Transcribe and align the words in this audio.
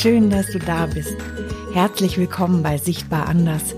Schön, 0.00 0.30
dass 0.30 0.46
du 0.52 0.60
da 0.60 0.86
bist. 0.86 1.16
Herzlich 1.74 2.18
willkommen 2.18 2.62
bei 2.62 2.78
Sichtbar 2.78 3.26
Anders, 3.26 3.74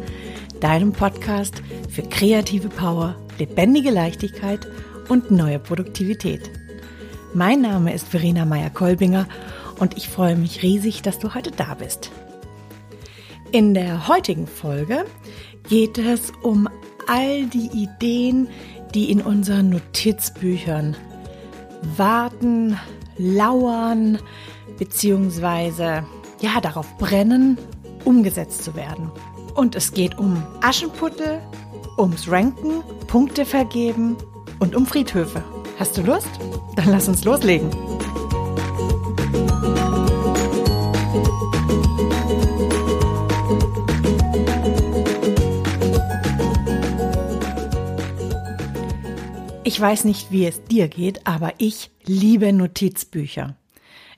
deinem 0.60 0.92
Podcast 0.92 1.62
für 1.88 2.02
kreative 2.02 2.68
Power, 2.68 3.16
lebendige 3.38 3.88
Leichtigkeit 3.88 4.68
und 5.08 5.30
neue 5.30 5.58
Produktivität. 5.58 6.50
Mein 7.32 7.62
Name 7.62 7.94
ist 7.94 8.06
Verena 8.06 8.44
Meyer-Kolbinger 8.44 9.26
und 9.78 9.96
ich 9.96 10.10
freue 10.10 10.36
mich 10.36 10.62
riesig, 10.62 11.00
dass 11.00 11.18
du 11.18 11.32
heute 11.32 11.52
da 11.52 11.72
bist. 11.72 12.10
In 13.50 13.72
der 13.72 14.06
heutigen 14.06 14.46
Folge 14.46 15.06
geht 15.70 15.96
es 15.96 16.34
um 16.42 16.68
all 17.06 17.46
die 17.46 17.70
Ideen, 17.72 18.46
die 18.92 19.10
in 19.10 19.22
unseren 19.22 19.70
Notizbüchern 19.70 20.98
warten, 21.96 22.78
lauern, 23.16 24.18
beziehungsweise 24.80 26.04
ja, 26.40 26.60
darauf 26.60 26.96
brennen, 26.96 27.58
umgesetzt 28.04 28.64
zu 28.64 28.74
werden. 28.74 29.12
Und 29.54 29.76
es 29.76 29.92
geht 29.92 30.18
um 30.18 30.42
Aschenputtel, 30.62 31.40
ums 31.98 32.28
Ranken, 32.28 32.82
Punkte 33.06 33.44
vergeben 33.44 34.16
und 34.58 34.74
um 34.74 34.86
Friedhöfe. 34.86 35.44
Hast 35.78 35.98
du 35.98 36.02
Lust? 36.02 36.30
Dann 36.76 36.88
lass 36.88 37.08
uns 37.08 37.24
loslegen. 37.24 37.70
Ich 49.62 49.78
weiß 49.78 50.04
nicht, 50.04 50.32
wie 50.32 50.46
es 50.46 50.64
dir 50.64 50.88
geht, 50.88 51.26
aber 51.26 51.52
ich 51.58 51.90
liebe 52.04 52.52
Notizbücher. 52.52 53.59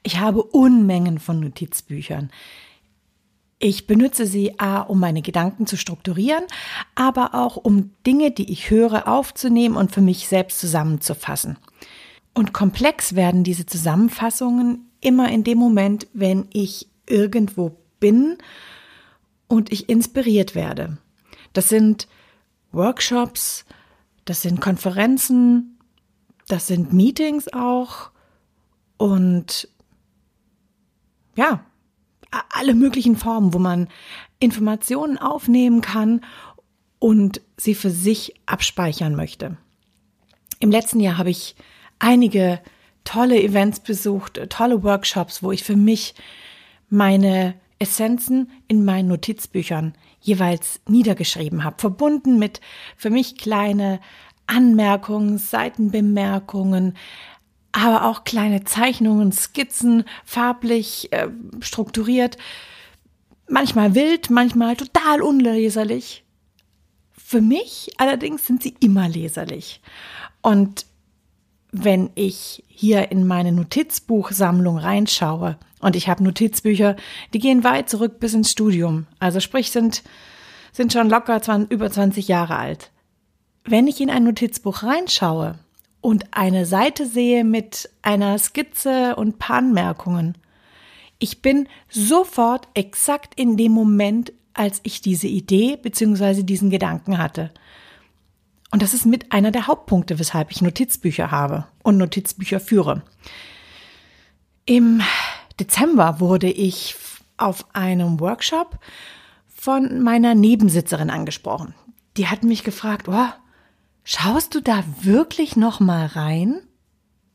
Ich 0.03 0.19
habe 0.19 0.43
Unmengen 0.43 1.19
von 1.19 1.41
Notizbüchern. 1.41 2.31
Ich 3.59 3.87
benutze 3.87 4.27
sie 4.27 4.59
a, 4.59 4.81
um 4.81 4.99
meine 4.99 5.23
Gedanken 5.23 5.69
zu 5.69 5.77
strukturieren, 5.77 6.43
aber 6.97 7.35
auch 7.35 7.57
um 7.57 7.93
Dinge, 8.05 8.33
die 8.33 8.51
ich 8.51 8.71
höre, 8.71 9.07
aufzunehmen 9.07 9.77
und 9.77 9.93
für 9.93 10.01
mich 10.01 10.27
selbst 10.27 10.59
zusammenzufassen. 10.59 11.59
Und 12.35 12.53
komplex 12.53 13.15
werden 13.15 13.45
diese 13.45 13.65
Zusammenfassungen 13.65 14.91
immer 15.01 15.31
in 15.31 15.45
dem 15.45 15.59
Moment, 15.59 16.09
wenn 16.13 16.49
ich 16.53 16.89
irgendwo 17.07 17.77
bin 18.01 18.39
und 19.47 19.71
ich 19.71 19.89
inspiriert 19.89 20.57
werde. 20.57 20.99
Das 21.53 21.69
sind 21.69 22.09
Workshops, 22.73 23.65
das 24.25 24.43
sind 24.43 24.61
Konferenzen, 24.61 25.79
das 26.49 26.67
sind 26.67 26.93
Meetings 26.93 27.53
auch 27.53 28.11
und 28.97 29.69
ja, 31.37 31.65
alle 32.51 32.75
möglichen 32.75 33.17
Formen, 33.17 33.53
wo 33.53 33.59
man 33.59 33.89
Informationen 34.39 35.19
aufnehmen 35.19 35.81
kann 35.81 36.23
und 36.99 37.41
sie 37.57 37.75
für 37.75 37.91
sich 37.91 38.35
abspeichern 38.47 39.15
möchte. 39.15 39.57
Im 40.61 40.71
letzten 40.71 41.01
Jahr 41.01 41.19
habe 41.19 41.31
ich 41.31 41.57
einige 41.99 42.61
tolle 43.05 43.43
Events 43.43 43.81
besucht, 43.81 44.41
tolle 44.49 44.83
Workshops, 44.83 45.43
wo 45.43 45.53
ich 45.53 45.65
für 45.65 45.77
mich 45.77 46.15
meine 46.89 47.55
Essenzen 47.79 48.51
in 48.69 48.85
meinen 48.85 49.09
Notizbüchern 49.09 49.95
jeweils 50.21 50.81
niedergeschrieben 50.87 51.65
habe, 51.65 51.77
verbunden 51.81 52.39
mit 52.39 52.61
für 52.97 53.11
mich 53.11 53.37
kleine 53.37 54.01
Anmerkungen, 54.47 55.39
Seitenbemerkungen, 55.39 56.95
aber 57.73 58.05
auch 58.05 58.25
kleine 58.25 58.65
Zeichnungen, 58.65 59.33
Skizzen, 59.33 60.05
farblich 60.25 61.13
äh, 61.13 61.29
strukturiert, 61.61 62.37
manchmal 63.49 63.95
wild, 63.95 64.31
manchmal 64.31 64.77
total 64.77 65.23
unleserlich. 65.23 66.25
Für 67.13 67.41
mich 67.41 67.91
allerdings 67.97 68.47
sind 68.47 68.63
sie 68.63 68.75
immer 68.81 69.09
leserlich. 69.09 69.81
Und 70.43 70.87
wenn 71.73 72.11
ich 72.15 72.63
hier 72.69 73.11
in 73.11 73.27
meine 73.27 73.53
Notizbuchsammlung 73.53 74.77
reinschaue, 74.79 75.57
und 75.81 75.97
ich 75.97 76.09
habe 76.09 76.23
Notizbücher, 76.23 76.97
die 77.35 77.39
gehen 77.39 77.65
weit 77.65 77.89
zurück 77.89 78.21
bis 78.21 78.35
ins 78.35 78.53
Studium. 78.53 79.07
Also 79.19 79.41
sprich, 79.41 79.73
sind, 79.73 80.03
sind 80.73 80.93
schon 80.93 81.11
locker 81.11 81.43
20, 81.43 81.71
über 81.73 81.91
20 81.91 82.29
Jahre 82.29 82.57
alt. 82.57 82.91
Wenn 83.65 83.89
ich 83.89 84.01
in 84.01 84.11
ein 84.11 84.25
Notizbuch 84.25 84.83
reinschaue 84.83 85.59
und 86.03 86.27
eine 86.33 86.67
Seite 86.67 87.07
sehe 87.07 87.45
mit 87.45 87.89
einer 88.03 88.37
Skizze 88.39 89.17
und 89.17 89.39
paar 89.39 89.57
Anmerkungen, 89.59 90.37
ich 91.19 91.41
bin 91.41 91.69
sofort 91.89 92.69
exakt 92.75 93.39
in 93.39 93.57
dem 93.57 93.73
Moment, 93.73 94.33
als 94.53 94.81
ich 94.83 95.01
diese 95.01 95.29
Idee 95.29 95.77
bzw. 95.77 96.43
diesen 96.43 96.69
Gedanken 96.69 97.17
hatte. 97.17 97.53
Und 98.73 98.83
das 98.83 98.93
ist 98.93 99.07
mit 99.07 99.31
einer 99.31 99.53
der 99.53 99.69
Hauptpunkte, 99.69 100.19
weshalb 100.19 100.51
ich 100.51 100.61
Notizbücher 100.61 101.31
habe 101.31 101.67
und 101.85 101.99
Notizbücher 101.99 102.59
führe. 102.59 103.03
Im 104.67 105.03
Dezember 105.61 106.19
wurde 106.19 106.51
ich 106.51 106.97
auf 107.37 107.67
einem 107.75 108.19
Workshop 108.19 108.79
von 109.55 110.03
meiner 110.03 110.35
Nebensitzerin 110.35 111.11
angesprochen. 111.11 111.75
Die 112.17 112.27
hat 112.27 112.43
mich 112.43 112.65
gefragt, 112.65 113.09
oh, 113.09 113.29
schaust 114.05 114.55
du 114.55 114.61
da 114.61 114.85
wirklich 115.01 115.57
noch 115.57 115.81
mal 115.81 116.07
rein? 116.07 116.61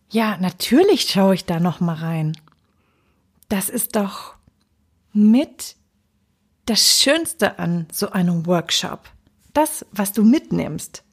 Ja, 0.10 0.38
natürlich 0.38 1.02
schaue 1.10 1.36
ich 1.36 1.46
da 1.46 1.60
noch 1.60 1.80
mal 1.80 1.96
rein. 1.96 2.38
Das 3.50 3.70
ist 3.70 3.96
doch 3.96 4.36
mit 5.14 5.76
das 6.66 7.02
Schönste 7.02 7.60
an 7.60 7.88
so 7.92 8.12
einem 8.12 8.46
Workshop. 8.46 9.10
Das, 9.54 9.86
was 9.92 10.12
du 10.12 10.24
mitnimmst. 10.24 11.04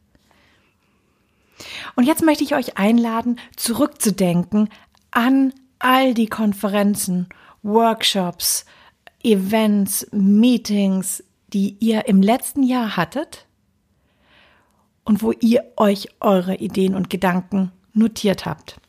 Und 1.94 2.04
jetzt 2.04 2.22
möchte 2.22 2.44
ich 2.44 2.54
euch 2.54 2.76
einladen, 2.76 3.38
zurückzudenken 3.56 4.68
an 5.10 5.54
all 5.78 6.14
die 6.14 6.26
Konferenzen, 6.26 7.28
Workshops, 7.62 8.64
Events, 9.22 10.06
Meetings, 10.12 11.22
die 11.52 11.76
ihr 11.80 12.08
im 12.08 12.20
letzten 12.20 12.62
Jahr 12.62 12.96
hattet 12.96 13.46
und 15.04 15.22
wo 15.22 15.32
ihr 15.32 15.64
euch 15.76 16.08
eure 16.20 16.56
Ideen 16.56 16.94
und 16.94 17.10
Gedanken 17.10 17.72
notiert 17.92 18.46
habt. 18.46 18.80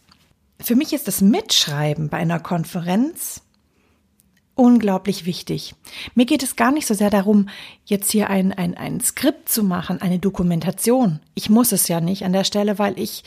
Für 0.60 0.76
mich 0.76 0.94
ist 0.94 1.08
das 1.08 1.22
Mitschreiben 1.22 2.10
bei 2.10 2.18
einer 2.18 2.40
Konferenz 2.40 3.42
unglaublich 4.56 5.26
wichtig. 5.26 5.76
Mir 6.16 6.26
geht 6.26 6.42
es 6.42 6.56
gar 6.56 6.72
nicht 6.72 6.88
so 6.88 6.94
sehr 6.94 7.10
darum, 7.10 7.50
jetzt 7.84 8.12
hier 8.12 8.30
ein, 8.30 8.54
ein, 8.54 8.76
ein 8.76 9.02
Skript 9.02 9.50
zu 9.50 9.64
machen, 9.64 10.02
eine 10.02 10.18
Dokumentation. 10.18 11.20
Ich 11.34 11.50
muss 11.50 11.74
es 11.74 11.90
ja 11.90 12.00
nicht 12.00 12.24
an 12.24 12.32
der 12.32 12.46
Stelle, 12.46 12.80
weil 12.80 12.98
ich 12.98 13.24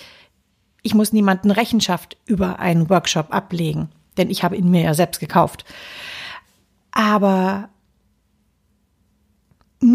ich 0.83 0.95
muss 0.95 1.13
niemanden 1.13 1.51
Rechenschaft 1.51 2.17
über 2.25 2.61
einen 2.61 2.89
Workshop 2.89 3.33
ablegen, 3.35 3.91
denn 4.17 4.31
ich 4.31 4.43
habe 4.43 4.57
ihn 4.57 4.71
mir 4.71 4.83
ja 4.83 4.95
selbst 4.95 5.19
gekauft. 5.19 5.65
Aber 6.93 7.69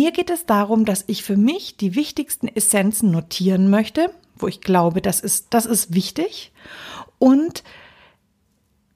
mir 0.03 0.11
geht 0.11 0.29
es 0.29 0.45
darum, 0.45 0.83
dass 0.83 1.05
ich 1.07 1.23
für 1.23 1.37
mich 1.37 1.77
die 1.77 1.95
wichtigsten 1.95 2.49
Essenzen 2.49 3.09
notieren 3.09 3.69
möchte, 3.69 4.13
wo 4.35 4.49
ich 4.49 4.59
glaube, 4.59 5.01
das 5.01 5.21
ist, 5.21 5.53
das 5.53 5.65
ist 5.65 5.93
wichtig. 5.93 6.51
Und 7.19 7.63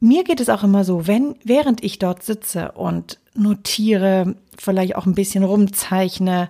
mir 0.02 0.26
geht 0.26 0.42
es 0.42 0.50
auch 0.50 0.66
immer 0.66 0.84
so, 0.84 1.08
wenn, 1.08 1.36
während 1.46 1.82
ich 1.82 1.98
dort 1.98 2.24
sitze 2.24 2.74
und 2.74 3.22
notiere, 3.34 4.36
vielleicht 4.58 4.98
auch 4.98 5.06
ein 5.06 5.16
bisschen 5.16 5.46
rumzeichne, 5.46 6.50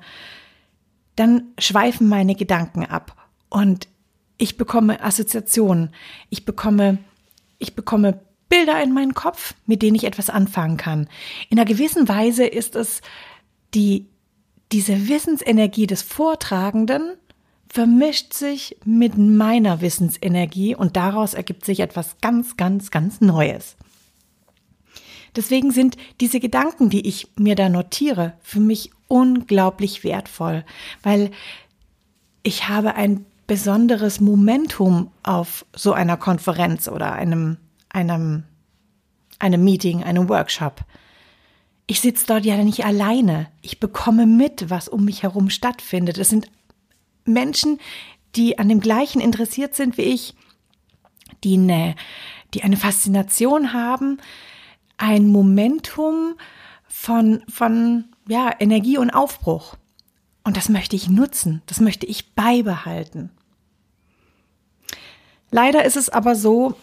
dann 1.16 1.44
schweifen 1.60 2.10
meine 2.10 2.34
Gedanken 2.34 2.84
ab. 2.84 3.16
Und 3.50 3.88
ich 4.40 4.58
bekomme 4.58 5.04
Assoziationen. 5.04 5.92
Ich 6.32 6.46
bekomme, 6.46 6.98
ich 7.60 7.76
bekomme 7.76 8.22
Bilder 8.50 8.82
in 8.82 8.92
meinen 8.92 9.14
Kopf, 9.14 9.54
mit 9.68 9.84
denen 9.84 9.96
ich 9.96 10.06
etwas 10.06 10.32
anfangen 10.32 10.78
kann. 10.78 11.08
In 11.50 11.60
einer 11.60 11.70
gewissen 11.70 12.10
Weise 12.10 12.48
ist 12.48 12.76
es 12.76 13.02
die, 13.76 14.08
diese 14.72 15.08
Wissensenergie 15.08 15.88
des 15.88 16.02
Vortragenden 16.02 17.14
vermischt 17.70 18.34
sich 18.34 18.78
mit 18.86 19.18
meiner 19.18 19.82
Wissensenergie 19.82 20.76
und 20.76 20.96
daraus 20.96 21.34
ergibt 21.34 21.66
sich 21.66 21.80
etwas 21.80 22.18
ganz, 22.22 22.58
ganz, 22.58 22.92
ganz 22.92 23.22
Neues. 23.22 23.76
Deswegen 25.36 25.72
sind 25.72 25.98
diese 26.20 26.40
Gedanken, 26.40 26.90
die 26.90 27.08
ich 27.08 27.28
mir 27.38 27.56
da 27.56 27.70
notiere, 27.70 28.34
für 28.42 28.60
mich 28.60 28.92
unglaublich 29.08 30.04
wertvoll, 30.04 30.66
weil 31.04 31.32
ich 32.44 32.68
habe 32.68 32.96
ein 32.96 33.26
besonderes 33.46 34.20
Momentum 34.20 35.12
auf 35.24 35.66
so 35.74 35.94
einer 35.94 36.18
Konferenz 36.18 36.88
oder 36.88 37.14
einem, 37.14 37.58
einem, 37.90 38.44
einem 39.40 39.64
Meeting, 39.64 40.04
einem 40.04 40.28
Workshop. 40.28 40.84
Ich 41.88 42.02
sitze 42.02 42.26
dort 42.28 42.46
ja 42.46 42.58
nicht 42.58 42.86
alleine. 42.86 43.48
Ich 43.62 43.80
bekomme 43.80 44.26
mit, 44.26 44.70
was 44.70 44.90
um 44.90 45.06
mich 45.06 45.24
herum 45.24 45.50
stattfindet. 45.50 46.18
Es 46.18 46.30
sind 46.30 46.50
Menschen, 47.24 47.80
die 48.36 48.60
an 48.60 48.68
dem 48.68 48.82
gleichen 48.82 49.22
interessiert 49.22 49.74
sind 49.74 49.98
wie 49.98 50.04
ich, 50.04 50.36
die 51.44 51.56
eine, 51.56 51.96
die 52.54 52.64
eine 52.64 52.78
Faszination 52.78 53.72
haben, 53.74 54.20
ein 54.98 55.28
Momentum 55.28 56.36
von, 56.88 57.44
von 57.50 58.06
ja, 58.28 58.52
Energie 58.60 58.98
und 58.98 59.12
Aufbruch. 59.12 59.76
Und 60.44 60.58
das 60.58 60.70
möchte 60.70 60.96
ich 60.96 61.10
nutzen, 61.10 61.62
das 61.68 61.80
möchte 61.80 62.06
ich 62.06 62.34
beibehalten. 62.34 63.32
Leider 65.52 65.86
ist 65.86 65.96
es 65.96 66.10
aber 66.10 66.36
so, 66.36 66.76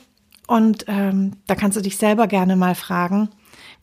und 0.47 0.85
ähm, 0.89 1.33
da 1.47 1.55
kannst 1.55 1.77
du 1.77 1.83
dich 1.83 1.97
selber 1.97 2.27
gerne 2.27 2.57
mal 2.57 2.75
fragen, 2.75 3.31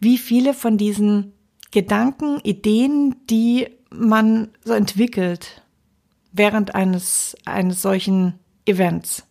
wie 0.01 0.17
viele 0.17 0.53
von 0.53 0.77
diesen 0.77 1.33
Gedanken, 1.69 2.41
Ideen, 2.41 3.15
die 3.29 3.69
man 3.89 4.49
so 4.63 4.73
entwickelt 4.73 5.61
während 6.33 6.75
eines, 6.75 7.37
eines 7.45 7.81
solchen 7.81 8.39
Events, 8.65 9.25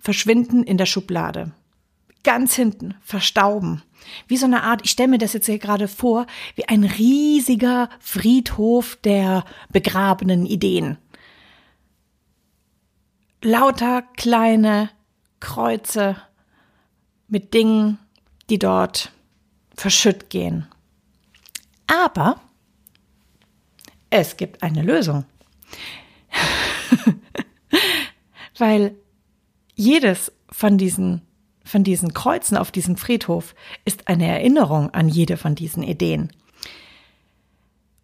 verschwinden 0.00 0.62
in 0.64 0.78
der 0.78 0.86
Schublade. 0.86 1.52
Ganz 2.24 2.54
hinten, 2.54 2.94
verstauben. 3.02 3.82
Wie 4.26 4.36
so 4.36 4.46
eine 4.46 4.62
Art, 4.62 4.80
ich 4.84 4.90
stelle 4.90 5.08
mir 5.08 5.18
das 5.18 5.32
jetzt 5.32 5.46
hier 5.46 5.58
gerade 5.58 5.86
vor, 5.86 6.26
wie 6.54 6.66
ein 6.66 6.84
riesiger 6.84 7.88
Friedhof 8.00 8.96
der 9.04 9.44
begrabenen 9.70 10.46
Ideen. 10.46 10.98
Lauter 13.42 14.02
kleine 14.16 14.90
Kreuze 15.40 16.16
mit 17.28 17.54
Dingen, 17.54 17.98
die 18.48 18.58
dort 18.58 19.12
verschütt 19.76 20.30
gehen. 20.30 20.66
Aber 21.86 22.40
es 24.10 24.36
gibt 24.36 24.62
eine 24.62 24.82
Lösung. 24.82 25.24
Weil 28.58 28.96
jedes 29.74 30.32
von 30.50 30.78
diesen, 30.78 31.22
von 31.64 31.84
diesen 31.84 32.14
Kreuzen 32.14 32.56
auf 32.56 32.72
diesem 32.72 32.96
Friedhof 32.96 33.54
ist 33.84 34.08
eine 34.08 34.26
Erinnerung 34.26 34.90
an 34.90 35.08
jede 35.08 35.36
von 35.36 35.54
diesen 35.54 35.82
Ideen. 35.82 36.32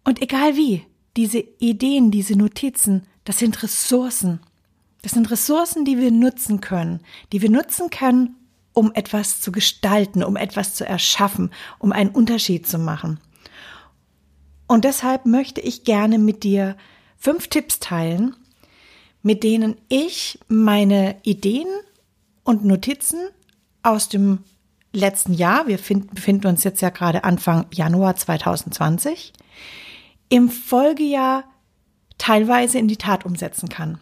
Und 0.03 0.21
egal 0.21 0.55
wie, 0.55 0.85
diese 1.17 1.39
Ideen, 1.39 2.11
diese 2.11 2.35
Notizen, 2.35 3.07
das 3.23 3.39
sind 3.39 3.63
Ressourcen. 3.63 4.39
Das 5.01 5.13
sind 5.13 5.31
Ressourcen, 5.31 5.85
die 5.85 5.97
wir 5.97 6.11
nutzen 6.11 6.61
können, 6.61 7.01
die 7.31 7.41
wir 7.41 7.49
nutzen 7.49 7.89
können, 7.89 8.35
um 8.73 8.91
etwas 8.93 9.39
zu 9.39 9.51
gestalten, 9.51 10.23
um 10.23 10.35
etwas 10.35 10.73
zu 10.73 10.85
erschaffen, 10.85 11.51
um 11.79 11.91
einen 11.91 12.09
Unterschied 12.09 12.67
zu 12.67 12.79
machen. 12.79 13.19
Und 14.67 14.85
deshalb 14.85 15.25
möchte 15.25 15.61
ich 15.61 15.83
gerne 15.83 16.17
mit 16.17 16.43
dir 16.43 16.75
fünf 17.17 17.47
Tipps 17.47 17.79
teilen, 17.79 18.35
mit 19.21 19.43
denen 19.43 19.75
ich 19.87 20.39
meine 20.47 21.15
Ideen 21.23 21.67
und 22.43 22.65
Notizen 22.65 23.19
aus 23.83 24.09
dem 24.09 24.39
letzten 24.91 25.33
Jahr, 25.33 25.67
wir 25.67 25.79
find, 25.79 26.13
befinden 26.13 26.47
uns 26.47 26.63
jetzt 26.63 26.81
ja 26.81 26.89
gerade 26.89 27.23
Anfang 27.23 27.65
Januar 27.71 28.15
2020, 28.15 29.33
im 30.29 30.49
Folgejahr 30.49 31.45
teilweise 32.17 32.79
in 32.79 32.87
die 32.87 32.97
Tat 32.97 33.25
umsetzen 33.25 33.69
kann. 33.69 33.99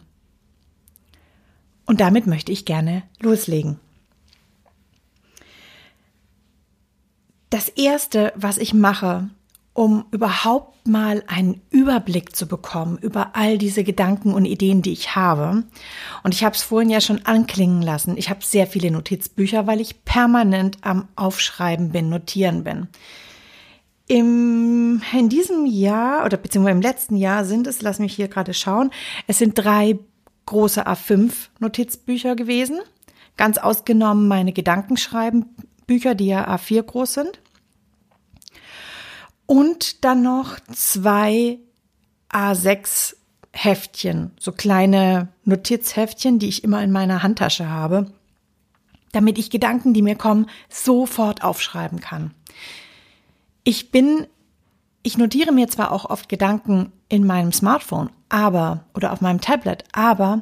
Und 1.84 2.00
damit 2.00 2.26
möchte 2.26 2.52
ich 2.52 2.64
gerne 2.64 3.02
loslegen. 3.20 3.80
Das 7.52 7.68
Erste, 7.68 8.32
was 8.34 8.56
ich 8.56 8.72
mache, 8.72 9.28
um 9.74 10.06
überhaupt 10.10 10.88
mal 10.88 11.22
einen 11.26 11.60
Überblick 11.68 12.34
zu 12.34 12.48
bekommen 12.48 12.96
über 12.96 13.36
all 13.36 13.58
diese 13.58 13.84
Gedanken 13.84 14.32
und 14.32 14.46
Ideen, 14.46 14.80
die 14.80 14.94
ich 14.94 15.16
habe. 15.16 15.64
Und 16.22 16.32
ich 16.32 16.44
habe 16.44 16.56
es 16.56 16.62
vorhin 16.62 16.88
ja 16.88 17.02
schon 17.02 17.26
anklingen 17.26 17.82
lassen. 17.82 18.16
Ich 18.16 18.30
habe 18.30 18.42
sehr 18.42 18.66
viele 18.66 18.90
Notizbücher, 18.90 19.66
weil 19.66 19.82
ich 19.82 20.02
permanent 20.06 20.78
am 20.80 21.08
Aufschreiben 21.14 21.90
bin, 21.90 22.08
notieren 22.08 22.64
bin. 22.64 22.88
Im, 24.06 25.02
in 25.12 25.28
diesem 25.28 25.66
Jahr 25.66 26.24
oder 26.24 26.38
beziehungsweise 26.38 26.76
im 26.76 26.82
letzten 26.82 27.16
Jahr 27.16 27.44
sind 27.44 27.66
es, 27.66 27.82
lass 27.82 27.98
mich 27.98 28.14
hier 28.14 28.28
gerade 28.28 28.54
schauen, 28.54 28.90
es 29.26 29.36
sind 29.36 29.58
drei 29.58 29.98
große 30.46 30.86
A5 30.86 31.32
Notizbücher 31.58 32.34
gewesen. 32.34 32.80
Ganz 33.36 33.58
ausgenommen 33.58 34.26
meine 34.26 34.54
Gedankenschreiben-Bücher, 34.54 36.14
die 36.14 36.28
ja 36.28 36.48
A4 36.48 36.82
groß 36.84 37.12
sind. 37.12 37.41
Und 39.52 40.02
dann 40.02 40.22
noch 40.22 40.58
zwei 40.72 41.58
A6 42.30 43.16
Heftchen, 43.52 44.30
so 44.40 44.50
kleine 44.50 45.28
Notizheftchen, 45.44 46.38
die 46.38 46.48
ich 46.48 46.64
immer 46.64 46.82
in 46.82 46.90
meiner 46.90 47.22
Handtasche 47.22 47.68
habe, 47.68 48.10
damit 49.12 49.36
ich 49.36 49.50
Gedanken, 49.50 49.92
die 49.92 50.00
mir 50.00 50.16
kommen, 50.16 50.46
sofort 50.70 51.44
aufschreiben 51.44 52.00
kann. 52.00 52.32
Ich 53.62 53.90
bin, 53.90 54.26
ich 55.02 55.18
notiere 55.18 55.52
mir 55.52 55.68
zwar 55.68 55.92
auch 55.92 56.06
oft 56.06 56.30
Gedanken 56.30 56.90
in 57.10 57.26
meinem 57.26 57.52
Smartphone, 57.52 58.08
aber, 58.30 58.86
oder 58.94 59.12
auf 59.12 59.20
meinem 59.20 59.42
Tablet, 59.42 59.84
aber 59.92 60.40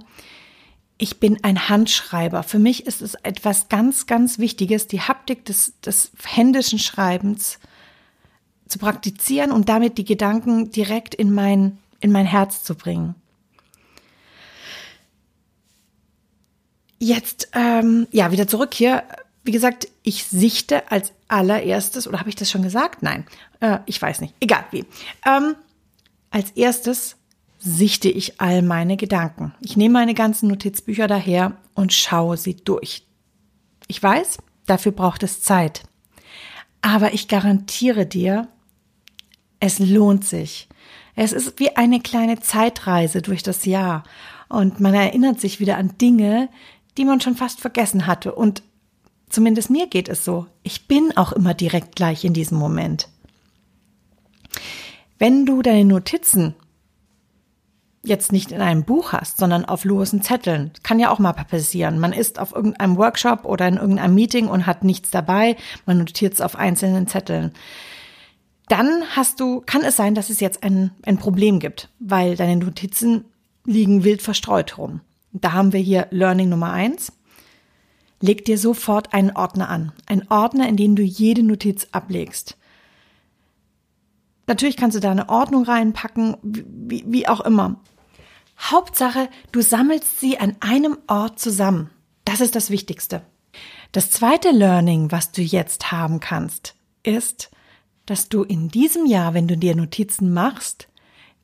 ich 0.98 1.18
bin 1.18 1.42
ein 1.42 1.68
Handschreiber. 1.68 2.44
Für 2.44 2.60
mich 2.60 2.86
ist 2.86 3.02
es 3.02 3.16
etwas 3.16 3.68
ganz, 3.68 4.06
ganz 4.06 4.38
Wichtiges, 4.38 4.86
die 4.86 5.00
Haptik 5.00 5.44
des, 5.46 5.80
des 5.80 6.12
händischen 6.22 6.78
Schreibens 6.78 7.58
zu 8.70 8.78
praktizieren 8.78 9.52
und 9.52 9.68
damit 9.68 9.98
die 9.98 10.04
Gedanken 10.04 10.70
direkt 10.70 11.14
in 11.14 11.32
mein, 11.32 11.78
in 12.00 12.12
mein 12.12 12.26
Herz 12.26 12.62
zu 12.62 12.74
bringen. 12.74 13.14
Jetzt, 16.98 17.48
ähm, 17.54 18.06
ja, 18.10 18.30
wieder 18.30 18.46
zurück 18.46 18.74
hier. 18.74 19.04
Wie 19.42 19.52
gesagt, 19.52 19.88
ich 20.02 20.24
sichte 20.24 20.90
als 20.90 21.12
allererstes, 21.28 22.06
oder 22.06 22.20
habe 22.20 22.28
ich 22.28 22.36
das 22.36 22.50
schon 22.50 22.62
gesagt? 22.62 23.02
Nein, 23.02 23.26
äh, 23.60 23.78
ich 23.86 24.00
weiß 24.00 24.20
nicht. 24.20 24.34
Egal 24.40 24.64
wie. 24.70 24.84
Ähm, 25.26 25.56
als 26.30 26.50
erstes 26.52 27.16
sichte 27.58 28.08
ich 28.08 28.40
all 28.40 28.62
meine 28.62 28.96
Gedanken. 28.96 29.54
Ich 29.60 29.76
nehme 29.76 29.94
meine 29.94 30.14
ganzen 30.14 30.48
Notizbücher 30.48 31.06
daher 31.06 31.56
und 31.74 31.92
schaue 31.92 32.36
sie 32.36 32.56
durch. 32.56 33.06
Ich 33.86 34.02
weiß, 34.02 34.38
dafür 34.66 34.92
braucht 34.92 35.22
es 35.22 35.42
Zeit. 35.42 35.82
Aber 36.82 37.12
ich 37.12 37.28
garantiere 37.28 38.06
dir, 38.06 38.48
es 39.60 39.78
lohnt 39.78 40.24
sich. 40.24 40.68
Es 41.14 41.32
ist 41.32 41.60
wie 41.60 41.76
eine 41.76 42.00
kleine 42.00 42.40
Zeitreise 42.40 43.22
durch 43.22 43.42
das 43.42 43.66
Jahr 43.66 44.04
und 44.48 44.80
man 44.80 44.94
erinnert 44.94 45.40
sich 45.40 45.60
wieder 45.60 45.76
an 45.76 45.96
Dinge, 45.98 46.48
die 46.96 47.04
man 47.04 47.20
schon 47.20 47.36
fast 47.36 47.60
vergessen 47.60 48.06
hatte 48.06 48.34
und 48.34 48.62
zumindest 49.28 49.70
mir 49.70 49.86
geht 49.86 50.08
es 50.08 50.24
so. 50.24 50.46
Ich 50.62 50.88
bin 50.88 51.16
auch 51.16 51.32
immer 51.32 51.54
direkt 51.54 51.94
gleich 51.94 52.24
in 52.24 52.32
diesem 52.32 52.58
Moment. 52.58 53.08
Wenn 55.18 55.44
du 55.44 55.62
deine 55.62 55.84
Notizen 55.84 56.54
jetzt 58.02 58.32
nicht 58.32 58.50
in 58.50 58.62
einem 58.62 58.84
Buch 58.84 59.12
hast, 59.12 59.36
sondern 59.36 59.66
auf 59.66 59.84
losen 59.84 60.22
Zetteln. 60.22 60.72
Kann 60.82 60.98
ja 60.98 61.10
auch 61.10 61.18
mal 61.18 61.34
passieren. 61.34 61.98
Man 61.98 62.14
ist 62.14 62.38
auf 62.38 62.54
irgendeinem 62.54 62.96
Workshop 62.96 63.44
oder 63.44 63.68
in 63.68 63.76
irgendeinem 63.76 64.14
Meeting 64.14 64.48
und 64.48 64.66
hat 64.66 64.84
nichts 64.84 65.10
dabei. 65.10 65.56
Man 65.84 65.98
notiert 65.98 66.32
es 66.32 66.40
auf 66.40 66.56
einzelnen 66.56 67.06
Zetteln 67.08 67.52
dann 68.70 69.02
hast 69.16 69.40
du, 69.40 69.62
kann 69.66 69.82
es 69.82 69.96
sein, 69.96 70.14
dass 70.14 70.30
es 70.30 70.38
jetzt 70.38 70.62
ein, 70.62 70.92
ein 71.02 71.18
Problem 71.18 71.58
gibt, 71.58 71.88
weil 71.98 72.36
deine 72.36 72.56
Notizen 72.56 73.24
liegen 73.64 74.04
wild 74.04 74.22
verstreut 74.22 74.78
rum. 74.78 75.00
Da 75.32 75.52
haben 75.52 75.72
wir 75.72 75.80
hier 75.80 76.06
Learning 76.10 76.48
Nummer 76.48 76.72
eins. 76.72 77.12
Leg 78.20 78.44
dir 78.44 78.58
sofort 78.58 79.12
einen 79.12 79.32
Ordner 79.32 79.68
an. 79.68 79.92
Ein 80.06 80.30
Ordner, 80.30 80.68
in 80.68 80.76
den 80.76 80.94
du 80.94 81.02
jede 81.02 81.42
Notiz 81.42 81.88
ablegst. 81.90 82.56
Natürlich 84.46 84.76
kannst 84.76 84.96
du 84.96 85.00
da 85.00 85.10
eine 85.10 85.28
Ordnung 85.28 85.64
reinpacken, 85.64 86.36
wie, 86.42 87.04
wie 87.06 87.26
auch 87.26 87.40
immer. 87.40 87.80
Hauptsache, 88.58 89.28
du 89.50 89.62
sammelst 89.62 90.20
sie 90.20 90.38
an 90.38 90.56
einem 90.60 90.96
Ort 91.08 91.40
zusammen. 91.40 91.90
Das 92.24 92.40
ist 92.40 92.54
das 92.54 92.70
Wichtigste. 92.70 93.22
Das 93.90 94.10
zweite 94.10 94.50
Learning, 94.50 95.10
was 95.10 95.32
du 95.32 95.42
jetzt 95.42 95.90
haben 95.90 96.20
kannst, 96.20 96.76
ist, 97.02 97.50
dass 98.10 98.28
du 98.28 98.42
in 98.42 98.66
diesem 98.66 99.06
Jahr, 99.06 99.34
wenn 99.34 99.46
du 99.46 99.56
dir 99.56 99.76
Notizen 99.76 100.34
machst, 100.34 100.88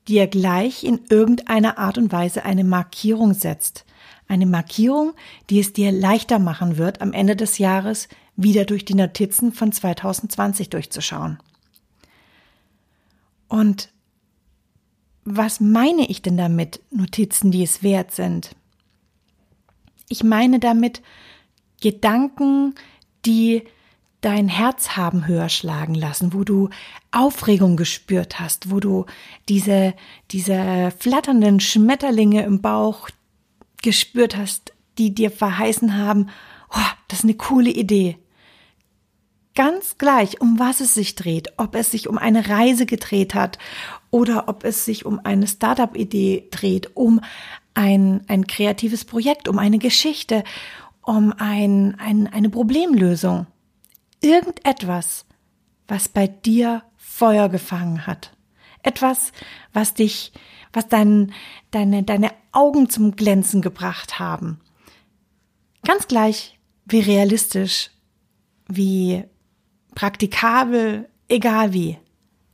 dir 0.09 0.27
gleich 0.27 0.83
in 0.83 0.99
irgendeiner 1.09 1.79
Art 1.79 1.97
und 1.97 2.11
Weise 2.11 2.45
eine 2.45 2.65
Markierung 2.65 3.35
setzt. 3.35 3.85
Eine 4.27 4.47
Markierung, 4.47 5.13
die 5.49 5.61
es 5.61 5.73
dir 5.73 5.93
leichter 5.93 6.41
machen 6.41 6.77
wird, 6.77 7.03
am 7.03 7.13
Ende 7.13 7.37
des 7.37 7.59
Jahres 7.59 8.09
wieder 8.35 8.65
durch 8.65 8.85
die 8.85 8.97
Notizen 8.97 9.53
von 9.53 9.71
2020 9.71 10.69
durchzuschauen. 10.69 11.39
Und 13.47 13.93
was 15.25 15.61
meine 15.61 16.09
ich 16.09 16.21
denn 16.21 16.37
damit, 16.37 16.81
Notizen, 16.91 17.53
die 17.53 17.63
es 17.63 17.85
wert 17.85 18.11
sind? 18.11 18.57
Ich 20.09 20.25
meine 20.25 20.59
damit 20.59 21.01
Gedanken, 21.81 22.75
die 23.25 23.63
dein 24.21 24.49
Herz 24.49 24.97
haben 24.97 25.27
höher 25.27 25.49
schlagen 25.49 25.95
lassen, 25.95 26.33
wo 26.33 26.45
du 26.45 26.71
Aufregung 27.13 27.77
gespürt 27.77 28.41
hast, 28.41 28.71
wo 28.71 28.81
du 28.81 29.07
diese, 29.49 29.95
diese 30.31 30.93
flatternden 30.99 31.61
Schmetterlinge 31.61 32.43
im 32.43 32.61
Bauch 32.61 33.09
gespürt 33.83 34.37
hast, 34.37 34.73
die 34.99 35.15
dir 35.15 35.31
verheißen 35.31 35.97
haben, 35.97 36.31
oh, 36.71 36.91
das 37.09 37.21
ist 37.21 37.25
eine 37.25 37.35
coole 37.35 37.71
Idee. 37.71 38.19
Ganz 39.55 39.97
gleich, 39.97 40.41
um 40.41 40.59
was 40.59 40.81
es 40.81 40.95
sich 40.95 41.15
dreht, 41.15 41.49
ob 41.57 41.75
es 41.75 41.91
sich 41.91 42.09
um 42.09 42.19
eine 42.19 42.49
Reise 42.49 42.85
gedreht 42.85 43.35
hat 43.35 43.59
oder 44.11 44.49
ob 44.49 44.65
es 44.65 44.85
sich 44.85 45.07
um 45.07 45.19
eine 45.25 45.47
Startup-Idee 45.47 46.49
dreht, 46.51 46.91
um 46.95 47.21
ein, 47.73 48.23
ein 48.29 48.47
kreatives 48.47 49.05
Projekt, 49.05 49.49
um 49.49 49.59
eine 49.59 49.79
Geschichte, 49.79 50.45
um 51.03 51.33
ein, 51.39 51.95
ein, 51.99 52.27
eine 52.27 52.51
Problemlösung. 52.51 53.47
Irgendetwas, 54.21 55.27
was 55.89 56.09
bei 56.09 56.27
dir 56.27 56.83
Feuer 56.97 57.49
gefangen 57.49 58.07
hat. 58.07 58.37
Etwas, 58.83 59.33
was 59.73 59.95
dich, 59.95 60.33
was 60.73 60.89
dein, 60.89 61.33
deine, 61.71 62.03
deine 62.03 62.31
Augen 62.53 62.89
zum 62.89 63.17
Glänzen 63.17 63.63
gebracht 63.63 64.19
haben. 64.19 64.61
Ganz 65.85 66.07
gleich, 66.09 66.59
wie 66.85 67.01
realistisch, 67.01 67.91
wie 68.69 69.25
praktikabel, 69.95 71.09
egal 71.29 71.73
wie. 71.73 71.99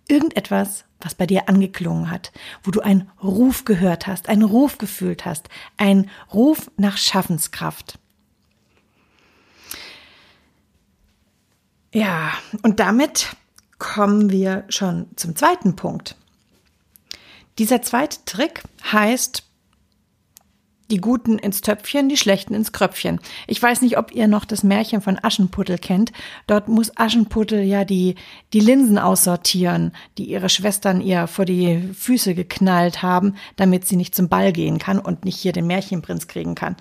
Irgendetwas, 0.09 0.85
was 1.01 1.15
bei 1.15 1.27
dir 1.27 1.49
angeklungen 1.49 2.11
hat, 2.11 2.33
wo 2.63 2.71
du 2.71 2.81
einen 2.81 3.11
Ruf 3.23 3.65
gehört 3.65 4.07
hast, 4.07 4.29
einen 4.29 4.43
Ruf 4.43 4.79
gefühlt 4.79 5.25
hast, 5.25 5.49
einen 5.77 6.11
Ruf 6.33 6.71
nach 6.77 6.97
Schaffenskraft. 6.97 7.99
Ja, 11.93 12.33
und 12.63 12.81
damit 12.81 13.37
kommen 13.79 14.31
wir 14.31 14.65
schon 14.69 15.07
zum 15.17 15.37
zweiten 15.37 15.77
Punkt. 15.77 16.17
Dieser 17.59 17.83
zweite 17.83 18.19
Trick 18.25 18.63
heißt 18.91 19.45
die 20.91 20.99
Guten 20.99 21.39
ins 21.39 21.63
Töpfchen, 21.63 22.09
die 22.09 22.17
Schlechten 22.17 22.55
ins 22.55 22.73
Kröpfchen. 22.73 23.19
Ich 23.47 23.63
weiß 23.63 23.81
nicht, 23.83 23.99
ob 23.99 24.13
ihr 24.13 24.29
noch 24.29 24.45
das 24.45 24.63
Märchen 24.63 25.01
von 25.01 25.19
Aschenputtel 25.23 25.79
kennt. 25.79 26.13
Dort 26.47 26.69
muss 26.69 26.97
Aschenputtel 26.97 27.63
ja 27.63 27.85
die, 27.85 28.15
die 28.53 28.61
Linsen 28.61 28.99
aussortieren, 28.99 29.93
die 30.19 30.25
ihre 30.25 30.49
Schwestern 30.49 31.01
ihr 31.01 31.27
vor 31.27 31.45
die 31.45 31.83
Füße 31.95 32.35
geknallt 32.35 33.03
haben, 33.03 33.37
damit 33.57 33.87
sie 33.87 33.97
nicht 33.97 34.15
zum 34.15 34.29
Ball 34.29 34.53
gehen 34.53 34.79
kann 34.79 34.99
und 34.99 35.25
nicht 35.25 35.39
hier 35.39 35.53
den 35.53 35.67
Märchenprinz 35.67 36.27
kriegen 36.27 36.55
kann. 36.55 36.77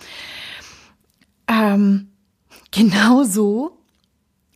Ähm, 1.47 2.09
genau 2.71 3.23
so 3.23 3.80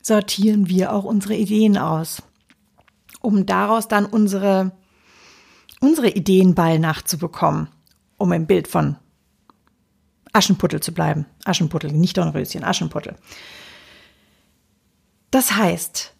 sortieren 0.05 0.69
wir 0.69 0.93
auch 0.93 1.03
unsere 1.03 1.33
Ideen 1.33 1.79
aus, 1.79 2.21
um 3.21 3.47
daraus 3.47 3.87
dann 3.87 4.05
unsere, 4.05 4.71
unsere 5.79 6.09
Ideenball 6.09 6.77
nachzubekommen, 6.77 7.69
um 8.17 8.31
im 8.31 8.45
Bild 8.45 8.67
von 8.67 8.97
Aschenputtel 10.31 10.79
zu 10.79 10.93
bleiben. 10.93 11.25
Aschenputtel, 11.43 11.91
nicht 11.91 12.17
Dornröschen, 12.17 12.63
Aschenputtel. 12.63 13.15
Das 15.31 15.55
heißt, 15.55 16.13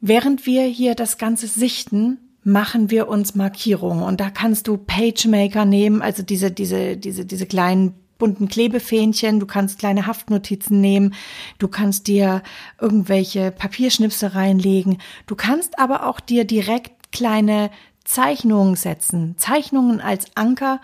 während 0.00 0.46
wir 0.46 0.62
hier 0.62 0.94
das 0.94 1.18
Ganze 1.18 1.48
sichten, 1.48 2.18
machen 2.44 2.92
wir 2.92 3.08
uns 3.08 3.34
Markierungen 3.34 4.04
und 4.04 4.20
da 4.20 4.30
kannst 4.30 4.68
du 4.68 4.76
PageMaker 4.76 5.64
nehmen, 5.64 6.02
also 6.02 6.22
diese, 6.22 6.52
diese, 6.52 6.96
diese, 6.96 7.26
diese 7.26 7.46
kleinen 7.46 7.94
bunten 8.18 8.48
Klebefähnchen, 8.48 9.40
du 9.40 9.46
kannst 9.46 9.78
kleine 9.78 10.06
Haftnotizen 10.06 10.80
nehmen, 10.80 11.14
du 11.58 11.68
kannst 11.68 12.06
dir 12.08 12.42
irgendwelche 12.80 13.50
Papierschnipsel 13.50 14.30
reinlegen, 14.30 14.98
du 15.26 15.36
kannst 15.36 15.78
aber 15.78 16.06
auch 16.06 16.20
dir 16.20 16.44
direkt 16.44 17.12
kleine 17.12 17.70
Zeichnungen 18.04 18.76
setzen, 18.76 19.36
Zeichnungen 19.38 20.00
als 20.00 20.36
Anker 20.36 20.80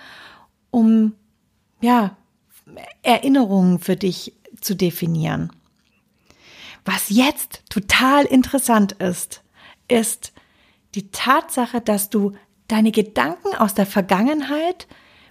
um 0.70 1.14
ja 1.80 2.16
Erinnerungen 3.02 3.78
für 3.78 3.96
dich 3.96 4.32
zu 4.60 4.74
definieren. 4.74 5.52
Was 6.84 7.10
jetzt 7.10 7.62
total 7.70 8.24
interessant 8.24 8.92
ist, 8.92 9.42
ist 9.88 10.32
die 10.94 11.10
Tatsache, 11.10 11.80
dass 11.80 12.10
du 12.10 12.32
deine 12.68 12.90
Gedanken 12.90 13.54
aus 13.56 13.74
der 13.74 13.86
Vergangenheit 13.86 14.86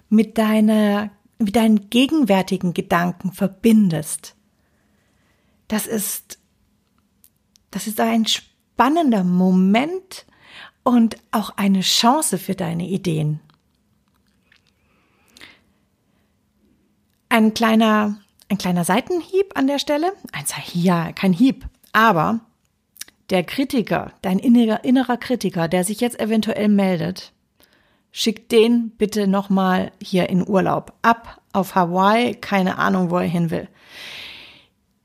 mit 0.08 0.38
deiner 0.38 1.10
mit 1.38 1.56
deinen 1.56 1.90
gegenwärtigen 1.90 2.74
Gedanken 2.74 3.32
verbindest. 3.32 4.36
Das 5.68 5.86
ist 5.86 6.38
das 7.74 7.88
ist 7.88 7.98
ein 7.98 8.24
spannender 8.24 9.24
Moment 9.24 10.26
und 10.84 11.16
auch 11.32 11.50
eine 11.56 11.80
Chance 11.80 12.38
für 12.38 12.54
deine 12.54 12.86
Ideen. 12.86 13.40
Ein 17.28 17.52
kleiner, 17.52 18.20
ein 18.48 18.58
kleiner 18.58 18.84
Seitenhieb 18.84 19.58
an 19.58 19.66
der 19.66 19.80
Stelle. 19.80 20.12
Ein, 20.30 20.44
ja, 20.72 21.10
kein 21.10 21.32
Hieb, 21.32 21.66
aber 21.92 22.42
der 23.30 23.42
Kritiker, 23.42 24.12
dein 24.22 24.38
innerer, 24.38 24.84
innerer 24.84 25.16
Kritiker, 25.16 25.66
der 25.66 25.82
sich 25.82 25.98
jetzt 25.98 26.20
eventuell 26.20 26.68
meldet, 26.68 27.32
schickt 28.16 28.52
den 28.52 28.90
bitte 28.90 29.26
nochmal 29.26 29.90
hier 30.00 30.28
in 30.28 30.48
Urlaub. 30.48 30.92
Ab 31.02 31.42
auf 31.52 31.74
Hawaii, 31.74 32.36
keine 32.36 32.78
Ahnung, 32.78 33.10
wo 33.10 33.18
er 33.18 33.26
hin 33.26 33.50
will. 33.50 33.68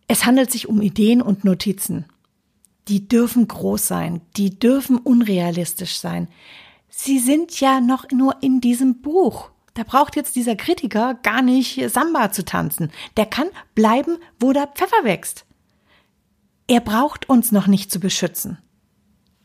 Es 0.07 0.27
handelt 0.27 0.51
sich 0.51 0.69
um 0.69 0.79
Ideen 0.79 1.19
und 1.23 1.43
Notizen. 1.43 2.05
Die 2.87 3.07
dürfen 3.07 3.47
groß 3.47 3.87
sein, 3.87 4.21
die 4.37 4.59
dürfen 4.59 4.97
unrealistisch 4.97 5.97
sein. 5.97 6.27
Sie 6.87 7.17
sind 7.17 7.59
ja 7.59 7.81
noch 7.81 8.05
nur 8.11 8.43
in 8.43 8.61
diesem 8.61 9.01
Buch. 9.01 9.49
Da 9.73 9.81
braucht 9.83 10.15
jetzt 10.15 10.35
dieser 10.35 10.55
Kritiker 10.55 11.15
gar 11.15 11.41
nicht 11.41 11.89
Samba 11.89 12.31
zu 12.31 12.45
tanzen. 12.45 12.91
Der 13.17 13.25
kann 13.25 13.47
bleiben, 13.73 14.17
wo 14.39 14.53
der 14.53 14.67
Pfeffer 14.67 15.03
wächst. 15.03 15.45
Er 16.67 16.79
braucht 16.79 17.27
uns 17.27 17.51
noch 17.51 17.65
nicht 17.65 17.91
zu 17.91 17.99
beschützen. 17.99 18.59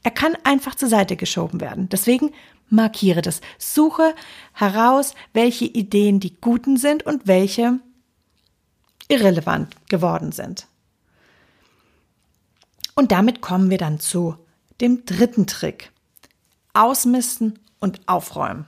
Er 0.03 0.11
kann 0.11 0.37
einfach 0.45 0.75
zur 0.75 0.91
Seite 0.91 1.17
geschoben 1.17 1.63
werden. 1.63 1.89
Deswegen 1.89 2.31
markiere 2.69 3.23
das. 3.23 3.41
Suche 3.59 4.15
heraus, 4.53 5.15
welche 5.33 5.65
Ideen 5.65 6.21
die 6.21 6.35
guten 6.41 6.77
sind 6.77 7.05
und 7.05 7.27
welche 7.27 7.81
irrelevant 9.09 9.75
geworden 9.89 10.33
sind. 10.33 10.67
Und 12.95 13.13
damit 13.13 13.41
kommen 13.41 13.71
wir 13.71 13.79
dann 13.79 14.01
zu 14.01 14.37
dem 14.81 15.05
dritten 15.05 15.47
Trick. 15.47 15.93
Ausmisten 16.73 17.59
und 17.81 18.01
aufräumen. 18.09 18.67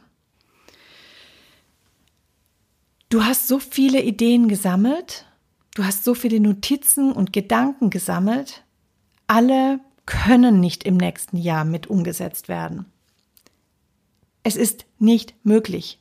Du 3.08 3.24
hast 3.24 3.48
so 3.48 3.58
viele 3.58 4.02
Ideen 4.02 4.48
gesammelt, 4.48 5.26
du 5.74 5.84
hast 5.84 6.04
so 6.04 6.14
viele 6.14 6.40
Notizen 6.40 7.12
und 7.12 7.32
Gedanken 7.32 7.90
gesammelt, 7.90 8.64
alle 9.28 9.80
können 10.06 10.60
nicht 10.60 10.84
im 10.84 10.96
nächsten 10.96 11.36
Jahr 11.36 11.64
mit 11.64 11.86
umgesetzt 11.86 12.48
werden. 12.48 12.86
Es 14.46 14.54
ist 14.54 14.86
nicht 15.00 15.34
möglich. 15.42 15.98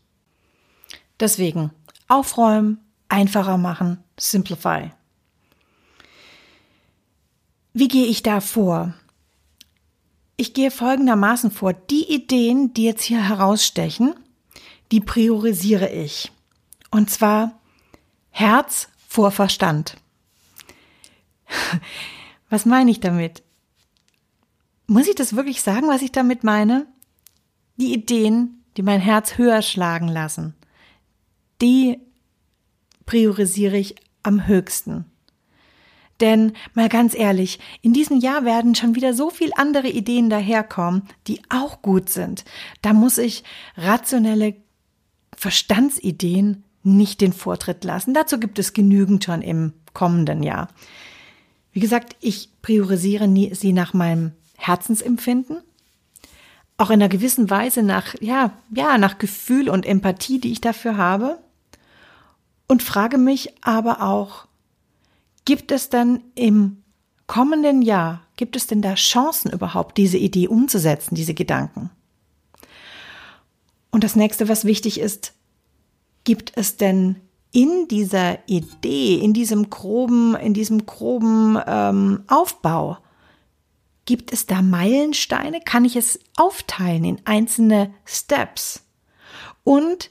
Deswegen 1.20 1.72
aufräumen, 2.08 2.78
einfacher 3.10 3.58
machen, 3.58 4.04
simplify. 4.20 4.92
Wie 7.74 7.88
gehe 7.88 8.06
ich 8.06 8.22
da 8.22 8.42
vor? 8.42 8.94
Ich 10.38 10.54
gehe 10.54 10.70
folgendermaßen 10.70 11.50
vor. 11.50 11.74
Die 11.74 12.14
Ideen, 12.14 12.72
die 12.75 12.84
jetzt 12.84 13.02
hier 13.02 13.28
herausstechen, 13.28 14.14
die 14.92 15.00
priorisiere 15.00 15.90
ich. 15.90 16.32
Und 16.92 17.10
zwar 17.10 17.60
Herz 18.30 18.90
vor 19.08 19.32
Verstand. 19.32 19.98
Was 22.52 22.68
meine 22.68 22.92
ich 22.92 23.00
damit? 23.00 23.42
Muss 24.86 25.08
ich 25.08 25.16
das 25.16 25.36
wirklich 25.36 25.64
sagen, 25.64 25.88
was 25.88 26.04
ich 26.04 26.12
damit 26.12 26.44
meine? 26.44 26.86
Die 27.77 27.94
Ideen, 27.94 28.63
die 28.77 28.84
mein 28.84 29.01
Herz 29.01 29.38
höher 29.38 29.62
schlagen 29.62 30.08
lassen, 30.08 30.55
die 31.62 32.00
priorisiere 33.05 33.77
ich 33.77 33.96
am 34.24 34.48
höchsten. 34.48 35.05
Denn 36.22 36.53
mal 36.74 36.88
ganz 36.88 37.13
ehrlich, 37.13 37.60
in 37.82 37.94
diesem 37.94 38.20
Jahr 38.20 38.46
werden 38.46 38.74
schon 38.74 38.96
wieder 38.96 39.13
so 39.13 39.29
viel 39.29 39.51
andere 39.55 39.89
Ideen 39.89 40.29
daherkommen, 40.29 41.03
die 41.27 41.41
auch 41.50 41.82
gut 41.82 42.10
sind. 42.10 42.46
Da 42.82 42.94
muss 42.94 43.17
ich 43.17 43.44
rationelle 43.75 44.55
Verstandsideen 45.36 46.63
nicht 46.84 47.20
den 47.20 47.34
Vortritt 47.34 47.84
lassen. 47.84 48.13
Dazu 48.13 48.39
gibt 48.39 48.60
es 48.60 48.74
genügend 48.74 49.25
schon 49.25 49.41
im 49.41 49.74
kommenden 49.94 50.44
Jahr. 50.44 50.70
Wie 51.74 51.82
gesagt, 51.82 52.15
ich 52.22 52.50
priorisiere 52.62 53.27
sie 53.53 53.74
nach 53.74 53.94
meinem 53.94 54.32
Herzensempfinden, 54.55 55.58
auch 56.77 56.89
in 56.89 56.96
einer 56.96 57.10
gewissen 57.10 57.50
Weise 57.50 57.84
nach, 57.84 58.15
ja, 58.20 58.51
ja, 58.72 58.98
nach 58.98 59.17
Gefühl 59.17 59.70
und 59.70 59.86
Empathie, 59.86 60.39
die 60.39 60.51
ich 60.51 60.62
dafür 60.62 60.98
habe. 60.98 61.39
Und 62.67 62.84
frage 62.84 63.17
mich 63.17 63.53
aber 63.63 64.01
auch, 64.01 64.46
gibt 65.46 65.72
es 65.72 65.89
dann 65.89 66.22
im 66.34 66.82
kommenden 67.27 67.82
Jahr, 67.82 68.22
gibt 68.36 68.55
es 68.55 68.67
denn 68.67 68.82
da 68.82 68.96
Chancen 68.96 69.51
überhaupt, 69.51 69.98
diese 69.98 70.17
Idee 70.17 70.48
umzusetzen, 70.48 71.15
diese 71.15 71.34
Gedanken? 71.34 71.91
Und 73.91 74.03
das 74.03 74.15
nächste, 74.15 74.50
was 74.50 74.65
wichtig 74.65 75.00
ist, 75.00 75.36
Gibt 76.25 76.53
es 76.55 76.75
denn 76.75 77.17
in 77.51 77.88
dieser 77.88 78.39
Idee, 78.50 79.15
in 79.15 79.32
diesem 79.32 79.70
groben, 79.70 80.36
in 80.36 80.53
diesem 80.53 80.86
groben 80.86 81.58
ähm, 81.65 82.24
Aufbau, 82.27 82.98
gibt 84.05 84.31
es 84.31 84.45
da 84.45 84.62
Meilensteine? 84.62 85.62
Kann 85.62 85.85
ich 85.85 85.95
es 85.95 86.19
aufteilen 86.38 87.03
in 87.03 87.21
einzelne 87.25 87.93
Steps? 88.05 88.85
Und 89.63 90.09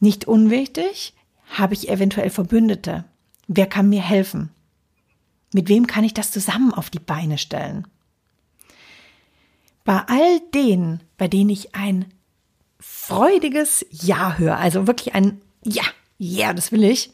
nicht 0.00 0.26
unwichtig, 0.26 1.14
habe 1.50 1.74
ich 1.74 1.88
eventuell 1.88 2.30
Verbündete? 2.30 3.04
Wer 3.46 3.66
kann 3.66 3.88
mir 3.88 4.02
helfen? 4.02 4.50
Mit 5.52 5.68
wem 5.68 5.86
kann 5.86 6.04
ich 6.04 6.14
das 6.14 6.30
zusammen 6.30 6.74
auf 6.74 6.90
die 6.90 7.00
Beine 7.00 7.38
stellen? 7.38 7.86
Bei 9.84 10.02
all 10.06 10.40
denen, 10.54 11.02
bei 11.16 11.28
denen 11.28 11.48
ich 11.48 11.74
ein 11.74 12.12
freudiges 12.78 13.86
Ja 13.90 14.36
höre, 14.36 14.58
also 14.58 14.86
wirklich 14.86 15.14
ein 15.14 15.40
Ja, 15.64 15.84
ja, 16.18 16.46
yeah, 16.46 16.52
das 16.52 16.72
will 16.72 16.84
ich, 16.84 17.10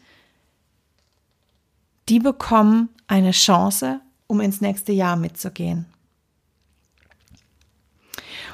die 2.08 2.18
bekommen 2.18 2.88
eine 3.06 3.30
Chance, 3.30 4.00
um 4.26 4.40
ins 4.40 4.61
nächste 4.61 4.93
Jahr 4.93 5.16
mitzugehen. 5.16 5.87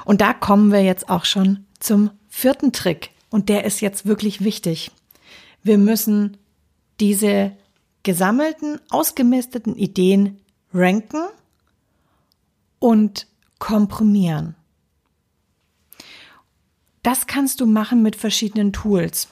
Und 0.05 0.21
da 0.21 0.33
kommen 0.33 0.71
wir 0.71 0.83
jetzt 0.83 1.09
auch 1.09 1.25
schon 1.25 1.65
zum 1.79 2.11
vierten 2.27 2.71
Trick. 2.71 3.11
Und 3.29 3.49
der 3.49 3.65
ist 3.65 3.81
jetzt 3.81 4.05
wirklich 4.05 4.43
wichtig. 4.43 4.91
Wir 5.63 5.77
müssen 5.77 6.37
diese 6.99 7.51
gesammelten, 8.03 8.79
ausgemisteten 8.89 9.75
Ideen 9.75 10.41
ranken 10.73 11.23
und 12.79 13.27
komprimieren. 13.59 14.55
Das 17.03 17.27
kannst 17.27 17.61
du 17.61 17.65
machen 17.65 18.01
mit 18.01 18.15
verschiedenen 18.15 18.73
Tools. 18.73 19.27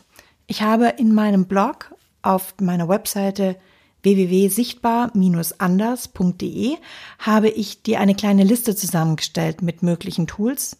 Ich 0.47 0.61
habe 0.61 0.87
in 0.97 1.13
meinem 1.13 1.45
Blog 1.45 1.93
auf 2.21 2.55
meiner 2.59 2.87
Webseite 2.89 3.59
www.sichtbar-anders.de 4.03 6.77
habe 7.19 7.49
ich 7.49 7.83
dir 7.83 7.99
eine 7.99 8.15
kleine 8.15 8.43
Liste 8.43 8.75
zusammengestellt 8.75 9.61
mit 9.61 9.83
möglichen 9.83 10.27
Tools. 10.27 10.77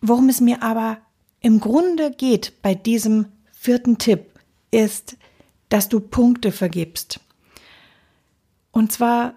Worum 0.00 0.28
es 0.28 0.40
mir 0.40 0.62
aber 0.62 0.98
im 1.40 1.60
Grunde 1.60 2.10
geht 2.10 2.60
bei 2.62 2.74
diesem 2.74 3.26
vierten 3.52 3.98
Tipp 3.98 4.26
ist, 4.70 5.16
dass 5.68 5.88
du 5.88 6.00
Punkte 6.00 6.52
vergibst. 6.52 7.20
Und 8.70 8.92
zwar 8.92 9.34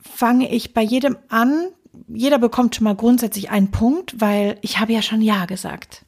fange 0.00 0.52
ich 0.52 0.74
bei 0.74 0.82
jedem 0.82 1.16
an, 1.28 1.68
jeder 2.08 2.38
bekommt 2.38 2.76
schon 2.76 2.84
mal 2.84 2.94
grundsätzlich 2.94 3.50
einen 3.50 3.70
Punkt, 3.70 4.20
weil 4.20 4.58
ich 4.62 4.78
habe 4.78 4.92
ja 4.92 5.02
schon 5.02 5.20
Ja 5.20 5.46
gesagt. 5.46 6.04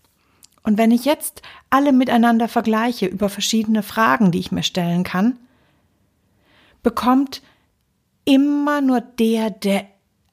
Und 0.71 0.79
wenn 0.79 0.93
ich 0.93 1.05
jetzt 1.05 1.43
alle 1.69 1.93
miteinander 1.93 2.47
vergleiche 2.47 3.07
über 3.07 3.29
verschiedene 3.29 3.83
Fragen, 3.83 4.31
die 4.31 4.39
ich 4.39 4.53
mir 4.53 4.63
stellen 4.63 5.03
kann, 5.03 5.37
bekommt 6.85 7.43
immer 8.25 8.81
nur 8.81 9.01
der, 9.01 9.51
der 9.51 9.87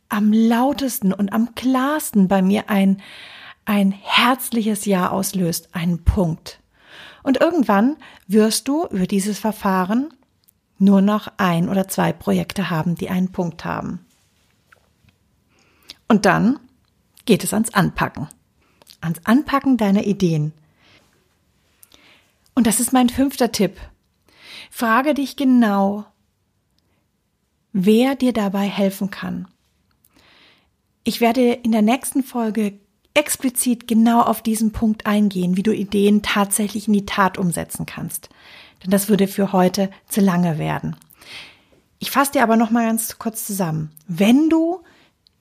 am 0.10 0.32
lautesten 0.32 1.12
und 1.12 1.34
am 1.34 1.56
klarsten 1.56 2.28
bei 2.28 2.44
mir 2.44 2.70
ein, 2.70 3.02
ein 3.66 3.92
herzliches 3.92 4.86
Ja 4.86 5.10
auslöst, 5.10 5.70
einen 5.74 6.04
Punkt. 6.04 6.60
Und 7.24 7.42
irgendwann 7.42 7.98
wirst 8.28 8.68
du 8.68 8.86
über 8.86 9.08
dieses 9.08 9.40
Verfahren 9.40 10.14
nur 10.78 11.02
noch 11.02 11.30
ein 11.38 11.68
oder 11.68 11.88
zwei 11.88 12.14
Projekte 12.14 12.70
haben, 12.70 12.94
die 12.94 13.10
einen 13.10 13.32
Punkt 13.32 13.66
haben. 13.66 14.06
Und 16.08 16.28
dann 16.28 16.60
geht 17.26 17.44
es 17.44 17.56
ans 17.56 17.74
Anpacken. 17.74 18.28
Ans 19.02 19.20
Anpacken 19.24 19.78
deiner 19.78 20.06
Ideen. 20.06 20.54
Und 22.56 22.68
das 22.68 22.80
ist 22.80 22.94
mein 22.94 23.10
fünfter 23.10 23.52
Tipp. 23.52 23.78
Frage 24.72 25.14
dich 25.14 25.36
genau, 25.36 26.06
wer 27.72 28.16
dir 28.16 28.34
dabei 28.34 28.68
helfen 28.68 29.12
kann. 29.12 29.48
Ich 31.04 31.22
werde 31.22 31.54
in 31.54 31.72
der 31.72 31.82
nächsten 31.82 32.24
Folge 32.24 32.80
explizit 33.14 33.88
genau 33.88 34.22
auf 34.22 34.42
diesen 34.42 34.72
Punkt 34.72 35.06
eingehen, 35.06 35.58
wie 35.58 35.64
du 35.64 35.74
Ideen 35.74 36.22
tatsächlich 36.22 36.88
in 36.88 36.94
die 36.94 37.06
Tat 37.06 37.38
umsetzen 37.38 37.86
kannst. 37.86 38.30
Denn 38.84 38.92
das 38.92 39.10
würde 39.10 39.28
für 39.28 39.54
heute 39.54 39.90
zu 40.08 40.22
lange 40.22 40.60
werden. 40.60 40.96
Ich 42.00 42.12
fasse 42.12 42.34
dir 42.34 42.44
aber 42.44 42.58
noch 42.58 42.70
mal 42.70 42.86
ganz 42.86 43.18
kurz 43.18 43.46
zusammen. 43.46 43.92
Wenn 44.08 44.50
du 44.50 44.82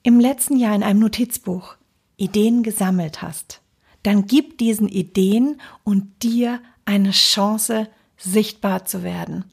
im 0.03 0.19
letzten 0.19 0.57
Jahr 0.57 0.75
in 0.75 0.83
einem 0.83 0.99
Notizbuch 0.99 1.76
Ideen 2.17 2.63
gesammelt 2.63 3.21
hast, 3.21 3.61
dann 4.03 4.25
gib 4.25 4.57
diesen 4.57 4.87
Ideen 4.87 5.61
und 5.83 6.23
dir 6.23 6.61
eine 6.85 7.11
Chance, 7.11 7.87
sichtbar 8.17 8.85
zu 8.85 9.03
werden. 9.03 9.45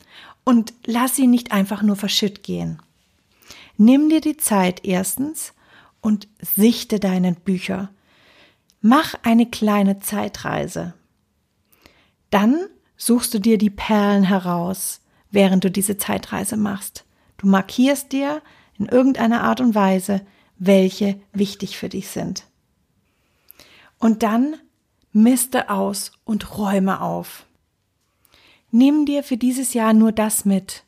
Und 0.45 0.73
lass 0.87 1.17
sie 1.17 1.27
nicht 1.27 1.53
einfach 1.53 1.83
nur 1.83 1.97
verschütt 1.97 2.43
gehen. 2.43 2.81
Nimm 3.77 4.09
dir 4.09 4.21
die 4.21 4.37
Zeit 4.37 4.85
erstens 4.85 5.53
und 6.01 6.29
sichte 6.41 7.01
deine 7.01 7.33
Bücher. 7.33 7.91
Mach 8.81 9.15
eine 9.23 9.47
kleine 9.47 10.01
Zeitreise. 10.01 10.95
Dann 12.31 12.67
suchst 12.97 13.35
du 13.35 13.39
dir 13.39 13.59
die 13.59 13.71
Perlen 13.71 14.25
heraus, 14.25 15.01
während 15.31 15.65
du 15.65 15.71
diese 15.71 15.97
Zeitreise 15.97 16.57
machst. 16.57 17.05
Du 17.39 17.47
markierst 17.47 18.13
dir 18.13 18.43
in 18.79 18.87
irgendeiner 18.87 19.43
Art 19.43 19.61
und 19.61 19.75
Weise, 19.75 20.21
welche 20.59 21.21
wichtig 21.33 21.77
für 21.77 21.89
dich 21.89 22.09
sind. 22.09 22.45
Und 24.05 24.23
dann 24.23 24.57
miste 25.15 25.71
aus 25.71 26.13
und 26.25 26.59
räume 26.59 27.01
auf. 27.01 27.47
Nimm 28.71 29.07
dir 29.07 29.23
für 29.23 29.39
dieses 29.39 29.73
Jahr 29.73 29.95
nur 29.95 30.13
das 30.13 30.45
mit, 30.45 30.85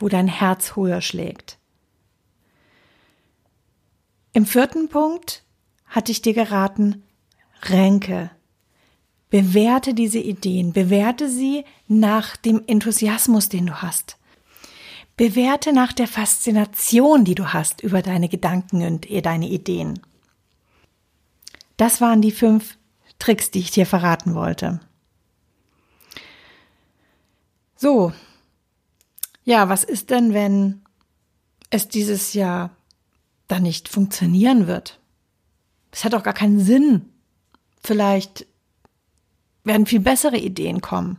wo 0.00 0.08
dein 0.08 0.26
Herz 0.26 0.74
höher 0.74 1.00
schlägt. 1.00 1.56
Im 4.32 4.44
vierten 4.44 4.88
Punkt 4.88 5.44
hatte 5.86 6.10
ich 6.10 6.20
dir 6.20 6.34
geraten, 6.34 7.04
Ränke. 7.62 8.32
Bewerte 9.30 9.94
diese 9.94 10.18
Ideen, 10.18 10.72
bewerte 10.72 11.28
sie 11.28 11.64
nach 11.86 12.36
dem 12.36 12.64
Enthusiasmus, 12.66 13.48
den 13.48 13.66
du 13.66 13.82
hast. 13.82 14.18
Bewerte 15.16 15.72
nach 15.72 15.92
der 15.92 16.08
Faszination, 16.08 17.24
die 17.24 17.36
du 17.36 17.52
hast 17.52 17.84
über 17.84 18.02
deine 18.02 18.28
Gedanken 18.28 18.84
und 18.84 19.06
deine 19.24 19.48
Ideen. 19.48 20.00
Das 21.78 22.02
waren 22.02 22.20
die 22.20 22.32
fünf 22.32 22.76
Tricks, 23.18 23.50
die 23.50 23.60
ich 23.60 23.70
dir 23.70 23.86
verraten 23.86 24.34
wollte. 24.34 24.80
So. 27.76 28.12
Ja, 29.44 29.70
was 29.70 29.82
ist 29.82 30.10
denn, 30.10 30.34
wenn 30.34 30.82
es 31.70 31.88
dieses 31.88 32.34
Jahr 32.34 32.76
dann 33.46 33.62
nicht 33.62 33.88
funktionieren 33.88 34.66
wird? 34.66 35.00
Es 35.90 36.04
hat 36.04 36.14
auch 36.14 36.22
gar 36.22 36.34
keinen 36.34 36.60
Sinn, 36.60 37.10
Vielleicht 37.82 38.46
werden 39.64 39.86
viel 39.86 40.00
bessere 40.00 40.36
Ideen 40.36 40.80
kommen. 40.80 41.18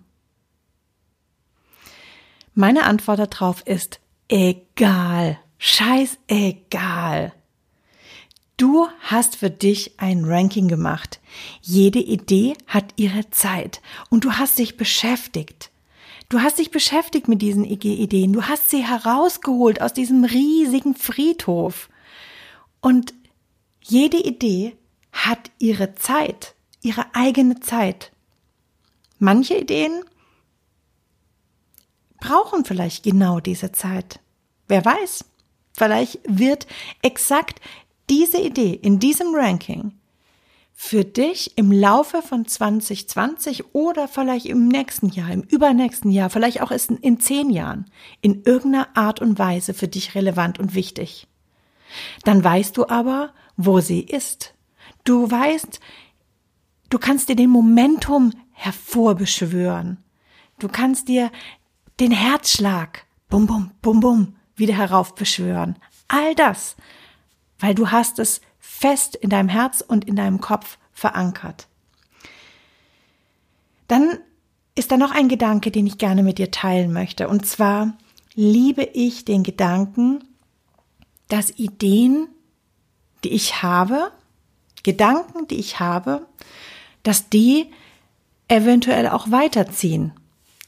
Meine 2.53 2.83
Antwort 2.85 3.19
darauf 3.19 3.65
ist 3.65 3.99
egal. 4.27 5.39
Scheiß 5.57 6.17
egal. 6.27 7.33
Du 8.59 8.89
hast 8.99 9.37
für 9.37 9.49
dich 9.49 9.93
ein 10.01 10.25
Ranking 10.25 10.67
gemacht. 10.67 11.21
Jede 11.61 11.99
Idee 11.99 12.57
hat 12.67 12.93
ihre 12.97 13.29
Zeit 13.29 13.81
und 14.09 14.25
du 14.25 14.33
hast 14.33 14.59
dich 14.59 14.75
beschäftigt. 14.75 15.71
Du 16.27 16.41
hast 16.41 16.59
dich 16.59 16.69
beschäftigt 16.69 17.29
mit 17.29 17.41
diesen 17.41 17.63
Ideen. 17.63 18.33
Du 18.33 18.43
hast 18.43 18.69
sie 18.69 18.85
herausgeholt 18.85 19.81
aus 19.81 19.93
diesem 19.93 20.25
riesigen 20.25 20.93
Friedhof. 20.93 21.87
Und 22.81 23.13
jede 23.81 24.17
Idee 24.17 24.75
hat 25.13 25.51
ihre 25.59 25.95
Zeit, 25.95 26.53
ihre 26.81 27.05
eigene 27.15 27.61
Zeit. 27.61 28.11
Manche 29.19 29.57
Ideen 29.57 30.03
brauchen 32.19 32.65
vielleicht 32.65 33.03
genau 33.05 33.39
diese 33.39 33.71
Zeit. 33.71 34.19
Wer 34.67 34.83
weiß, 34.83 35.23
vielleicht 35.71 36.19
wird 36.25 36.67
exakt 37.01 37.61
diese 38.09 38.39
Idee 38.39 38.73
in 38.73 38.99
diesem 38.99 39.33
Ranking 39.33 39.93
für 40.81 41.03
dich 41.03 41.57
im 41.57 41.73
Laufe 41.73 42.21
von 42.21 42.45
2020 42.45 43.75
oder 43.75 44.07
vielleicht 44.07 44.45
im 44.45 44.69
nächsten 44.69 45.09
Jahr, 45.09 45.29
im 45.29 45.41
übernächsten 45.41 46.09
Jahr, 46.09 46.29
vielleicht 46.29 46.61
auch 46.61 46.71
in, 46.71 47.19
zehn 47.19 47.49
Jahren 47.49 47.91
in 48.21 48.43
irgendeiner 48.43 48.95
Art 48.95 49.19
und 49.19 49.37
Weise 49.37 49.73
für 49.73 49.89
dich 49.89 50.15
relevant 50.15 50.57
und 50.57 50.75
wichtig. 50.75 51.27
Dann 52.23 52.41
weißt 52.41 52.77
du 52.77 52.87
aber, 52.87 53.33
wo 53.57 53.81
sie 53.81 53.99
ist. 53.99 54.53
Du 55.03 55.29
weißt, 55.29 55.81
du 56.89 56.97
kannst 56.97 57.27
dir 57.27 57.35
den 57.35 57.49
Momentum 57.49 58.31
hervorbeschwören. 58.51 59.97
Du 60.59 60.69
kannst 60.69 61.09
dir 61.09 61.29
den 61.99 62.11
Herzschlag, 62.11 63.05
bum, 63.27 63.47
bum, 63.47 63.71
bum, 63.81 63.99
bum, 63.99 64.35
wieder 64.55 64.75
heraufbeschwören. 64.75 65.77
All 66.07 66.35
das, 66.35 66.77
weil 67.59 67.75
du 67.75 67.91
hast 67.91 68.19
es 68.19 68.41
fest 68.59 69.15
in 69.15 69.29
deinem 69.29 69.49
Herz 69.49 69.81
und 69.81 70.05
in 70.05 70.15
deinem 70.15 70.41
Kopf 70.41 70.77
verankert. 70.93 71.67
Dann 73.87 74.19
ist 74.75 74.91
da 74.91 74.97
noch 74.97 75.11
ein 75.11 75.27
Gedanke, 75.27 75.71
den 75.71 75.87
ich 75.87 75.97
gerne 75.97 76.23
mit 76.23 76.37
dir 76.37 76.51
teilen 76.51 76.93
möchte. 76.93 77.27
Und 77.27 77.45
zwar 77.45 77.97
liebe 78.35 78.83
ich 78.83 79.25
den 79.25 79.43
Gedanken, 79.43 80.23
dass 81.27 81.57
Ideen, 81.57 82.27
die 83.23 83.29
ich 83.29 83.61
habe, 83.61 84.11
Gedanken, 84.83 85.47
die 85.47 85.59
ich 85.59 85.79
habe, 85.79 86.25
dass 87.03 87.29
die 87.29 87.71
eventuell 88.47 89.07
auch 89.09 89.31
weiterziehen. 89.31 90.13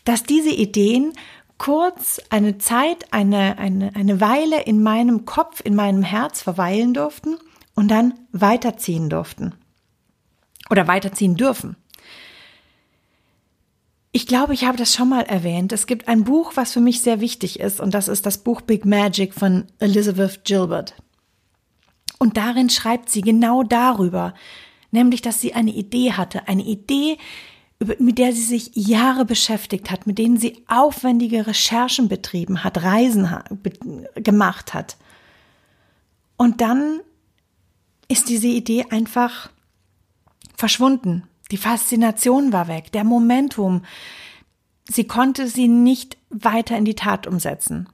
Dass 0.04 0.24
diese 0.24 0.50
Ideen 0.50 1.14
kurz 1.62 2.20
eine 2.32 2.58
Zeit, 2.58 3.14
eine, 3.14 3.60
eine, 3.60 3.96
eine 3.96 4.20
Weile 4.20 4.64
in 4.64 4.82
meinem 4.82 5.26
Kopf, 5.26 5.62
in 5.64 5.76
meinem 5.76 6.02
Herz 6.02 6.42
verweilen 6.42 6.96
durften 6.96 7.38
und 7.76 7.90
dann 7.90 8.16
weiterziehen 8.32 9.12
durften. 9.12 9.54
Oder 10.72 10.88
weiterziehen 10.88 11.36
dürfen. 11.36 11.76
Ich 14.12 14.26
glaube, 14.26 14.56
ich 14.56 14.66
habe 14.66 14.76
das 14.76 14.96
schon 14.96 15.10
mal 15.10 15.22
erwähnt. 15.22 15.72
Es 15.72 15.86
gibt 15.86 16.08
ein 16.08 16.24
Buch, 16.24 16.54
was 16.56 16.74
für 16.74 16.80
mich 16.80 17.02
sehr 17.02 17.22
wichtig 17.22 17.60
ist, 17.60 17.80
und 17.80 17.94
das 17.94 18.08
ist 18.08 18.26
das 18.26 18.40
Buch 18.40 18.62
Big 18.62 18.84
Magic 18.84 19.36
von 19.36 19.68
Elizabeth 19.78 20.44
Gilbert. 20.44 20.96
Und 22.18 22.38
darin 22.38 22.72
schreibt 22.72 23.12
sie 23.12 23.22
genau 23.22 23.62
darüber, 23.62 24.34
nämlich, 24.90 25.22
dass 25.22 25.40
sie 25.40 25.54
eine 25.54 25.72
Idee 25.72 26.14
hatte, 26.14 26.48
eine 26.48 26.64
Idee, 26.64 27.20
mit 27.98 28.18
der 28.20 28.34
sie 28.34 28.42
sich 28.42 28.72
Jahre 28.76 29.26
beschäftigt 29.26 29.90
hat, 29.90 30.06
mit 30.06 30.20
denen 30.20 30.38
sie 30.38 30.64
aufwendige 30.68 31.48
Recherchen 31.48 32.08
betrieben 32.08 32.64
hat, 32.64 32.84
Reisen 32.84 33.28
gemacht 34.16 34.74
hat. 34.74 34.98
Und 36.38 36.62
dann 36.62 37.00
ist 38.08 38.30
diese 38.30 38.48
Idee 38.48 38.86
einfach 38.90 39.50
verschwunden. 40.56 41.24
Die 41.50 41.58
Faszination 41.58 42.54
war 42.54 42.68
weg, 42.68 42.92
der 42.92 43.04
Momentum. 43.04 43.84
Sie 44.88 45.06
konnte 45.06 45.48
sie 45.48 45.68
nicht 45.68 46.18
weiter 46.30 46.78
in 46.78 46.86
die 46.86 46.96
Tat 46.96 47.26
umsetzen. 47.26 47.90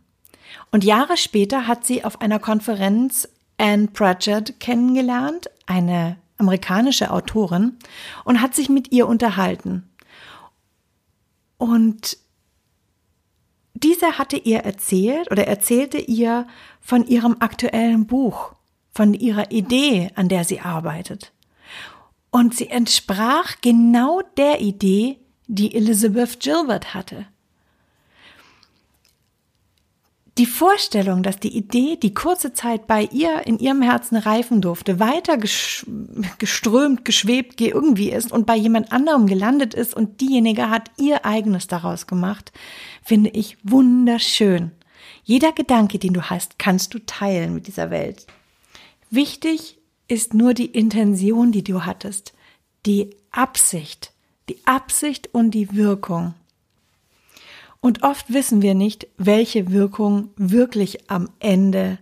Und 0.71 0.83
Jahre 0.83 1.17
später 1.17 1.67
hat 1.67 1.85
sie 1.85 2.03
auf 2.03 2.21
einer 2.21 2.39
Konferenz 2.39 3.27
Anne 3.57 3.87
Pratchett 3.87 4.59
kennengelernt, 4.59 5.49
eine 5.65 6.17
amerikanische 6.37 7.11
Autorin, 7.11 7.77
und 8.23 8.41
hat 8.41 8.55
sich 8.55 8.69
mit 8.69 8.91
ihr 8.91 9.07
unterhalten. 9.07 9.89
Und 11.57 12.17
diese 13.73 14.17
hatte 14.17 14.37
ihr 14.37 14.59
erzählt 14.59 15.31
oder 15.31 15.47
erzählte 15.47 15.97
ihr 15.97 16.47
von 16.81 17.05
ihrem 17.05 17.37
aktuellen 17.39 18.07
Buch, 18.07 18.53
von 18.91 19.13
ihrer 19.13 19.51
Idee, 19.51 20.11
an 20.15 20.29
der 20.29 20.43
sie 20.43 20.59
arbeitet. 20.59 21.31
Und 22.31 22.55
sie 22.55 22.69
entsprach 22.69 23.55
genau 23.61 24.21
der 24.37 24.61
Idee, 24.61 25.19
die 25.47 25.75
Elizabeth 25.75 26.39
Gilbert 26.39 26.93
hatte. 26.93 27.27
Die 30.37 30.45
Vorstellung, 30.45 31.23
dass 31.23 31.39
die 31.39 31.57
Idee, 31.57 31.95
die 31.95 32.13
kurze 32.13 32.53
Zeit 32.53 32.85
bei 32.85 33.09
ihr 33.11 33.47
in 33.47 33.57
ihrem 33.57 33.81
Herzen 33.81 34.17
reifen 34.17 34.61
durfte, 34.61 34.99
weiter 34.99 35.37
geströmt, 35.37 37.05
geschwebt, 37.05 37.59
irgendwie 37.59 38.11
ist 38.11 38.31
und 38.31 38.45
bei 38.45 38.55
jemand 38.55 38.91
anderem 38.91 39.25
gelandet 39.25 39.73
ist 39.73 39.95
und 39.95 40.21
diejenige 40.21 40.69
hat 40.69 40.91
ihr 40.97 41.25
eigenes 41.25 41.65
daraus 41.65 42.05
gemacht, 42.05 42.51
finde 43.01 43.31
ich 43.31 43.57
wunderschön. 43.63 44.71
Jeder 45.23 45.53
Gedanke, 45.53 45.97
den 45.97 46.13
du 46.13 46.21
hast, 46.21 46.59
kannst 46.59 46.93
du 46.93 46.99
teilen 46.99 47.55
mit 47.55 47.65
dieser 47.65 47.89
Welt. 47.89 48.27
Wichtig 49.09 49.79
ist 50.07 50.35
nur 50.35 50.53
die 50.53 50.67
Intention, 50.67 51.51
die 51.51 51.63
du 51.63 51.83
hattest, 51.85 52.33
die 52.85 53.09
Absicht, 53.31 54.13
die 54.49 54.59
Absicht 54.65 55.33
und 55.33 55.51
die 55.51 55.75
Wirkung. 55.75 56.35
Und 57.79 58.03
oft 58.03 58.33
wissen 58.33 58.61
wir 58.61 58.75
nicht, 58.75 59.07
welche 59.17 59.71
Wirkung 59.71 60.31
wirklich 60.35 61.09
am 61.09 61.29
Ende, 61.39 61.99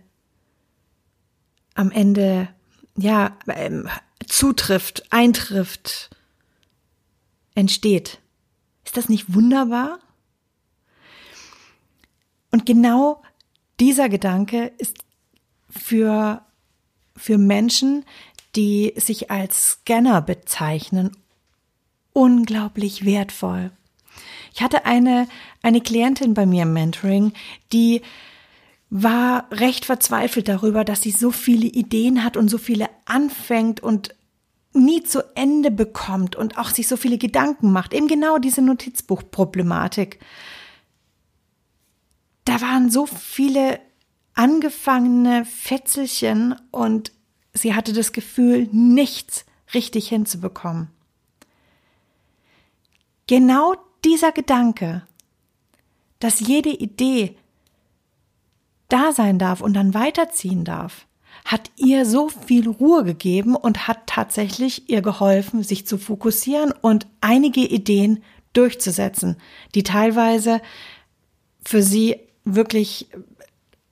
am 1.74 1.90
Ende, 1.90 2.48
ja, 2.96 3.36
ähm, 3.48 3.88
zutrifft, 4.26 5.04
eintrifft, 5.10 6.10
entsteht. 7.54 8.20
Ist 8.84 8.96
das 8.96 9.08
nicht 9.08 9.34
wunderbar? 9.34 9.98
Und 12.50 12.64
genau 12.64 13.22
dieser 13.80 14.08
Gedanke 14.08 14.72
ist 14.78 14.96
für, 15.68 16.42
für 17.14 17.38
Menschen, 17.38 18.04
die 18.54 18.94
sich 18.96 19.30
als 19.30 19.72
Scanner 19.72 20.22
bezeichnen, 20.22 21.16
unglaublich 22.12 23.04
wertvoll. 23.04 23.70
Ich 24.56 24.62
hatte 24.62 24.86
eine, 24.86 25.28
eine 25.62 25.82
Klientin 25.82 26.32
bei 26.32 26.46
mir 26.46 26.62
im 26.62 26.72
Mentoring, 26.72 27.34
die 27.74 28.00
war 28.88 29.46
recht 29.50 29.84
verzweifelt 29.84 30.48
darüber, 30.48 30.82
dass 30.82 31.02
sie 31.02 31.10
so 31.10 31.30
viele 31.30 31.66
Ideen 31.66 32.24
hat 32.24 32.38
und 32.38 32.48
so 32.48 32.56
viele 32.56 32.88
anfängt 33.04 33.80
und 33.80 34.14
nie 34.72 35.02
zu 35.02 35.22
Ende 35.36 35.70
bekommt 35.70 36.36
und 36.36 36.56
auch 36.56 36.70
sich 36.70 36.88
so 36.88 36.96
viele 36.96 37.18
Gedanken 37.18 37.70
macht. 37.70 37.92
Eben 37.92 38.08
genau 38.08 38.38
diese 38.38 38.62
Notizbuchproblematik. 38.62 40.20
Da 42.46 42.62
waren 42.62 42.90
so 42.90 43.04
viele 43.04 43.78
angefangene 44.32 45.44
Fetzelchen 45.44 46.54
und 46.70 47.12
sie 47.52 47.74
hatte 47.74 47.92
das 47.92 48.12
Gefühl, 48.12 48.70
nichts 48.72 49.44
richtig 49.74 50.08
hinzubekommen. 50.08 50.88
Genau 53.26 53.74
dieser 54.06 54.32
Gedanke, 54.32 55.02
dass 56.20 56.40
jede 56.40 56.70
Idee 56.70 57.36
da 58.88 59.12
sein 59.12 59.38
darf 59.38 59.60
und 59.60 59.74
dann 59.74 59.94
weiterziehen 59.94 60.64
darf, 60.64 61.06
hat 61.44 61.70
ihr 61.76 62.06
so 62.06 62.28
viel 62.28 62.68
Ruhe 62.68 63.04
gegeben 63.04 63.56
und 63.56 63.88
hat 63.88 64.06
tatsächlich 64.06 64.88
ihr 64.88 65.02
geholfen, 65.02 65.62
sich 65.62 65.86
zu 65.86 65.98
fokussieren 65.98 66.72
und 66.72 67.06
einige 67.20 67.60
Ideen 67.60 68.22
durchzusetzen, 68.52 69.36
die 69.74 69.82
teilweise 69.82 70.62
für 71.64 71.82
sie 71.82 72.16
wirklich 72.44 73.08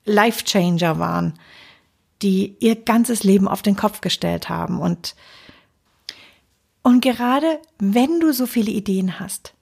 Life-Changer 0.05 0.98
waren, 0.98 1.35
die 2.22 2.57
ihr 2.61 2.77
ganzes 2.77 3.24
Leben 3.24 3.48
auf 3.48 3.62
den 3.62 3.77
Kopf 3.77 4.00
gestellt 4.00 4.48
haben. 4.48 4.81
Und, 4.81 5.16
und 6.83 7.00
gerade 7.03 7.61
wenn 7.79 8.20
du 8.20 8.33
so 8.33 8.46
viele 8.46 8.70
Ideen 8.70 9.18
hast, 9.18 9.55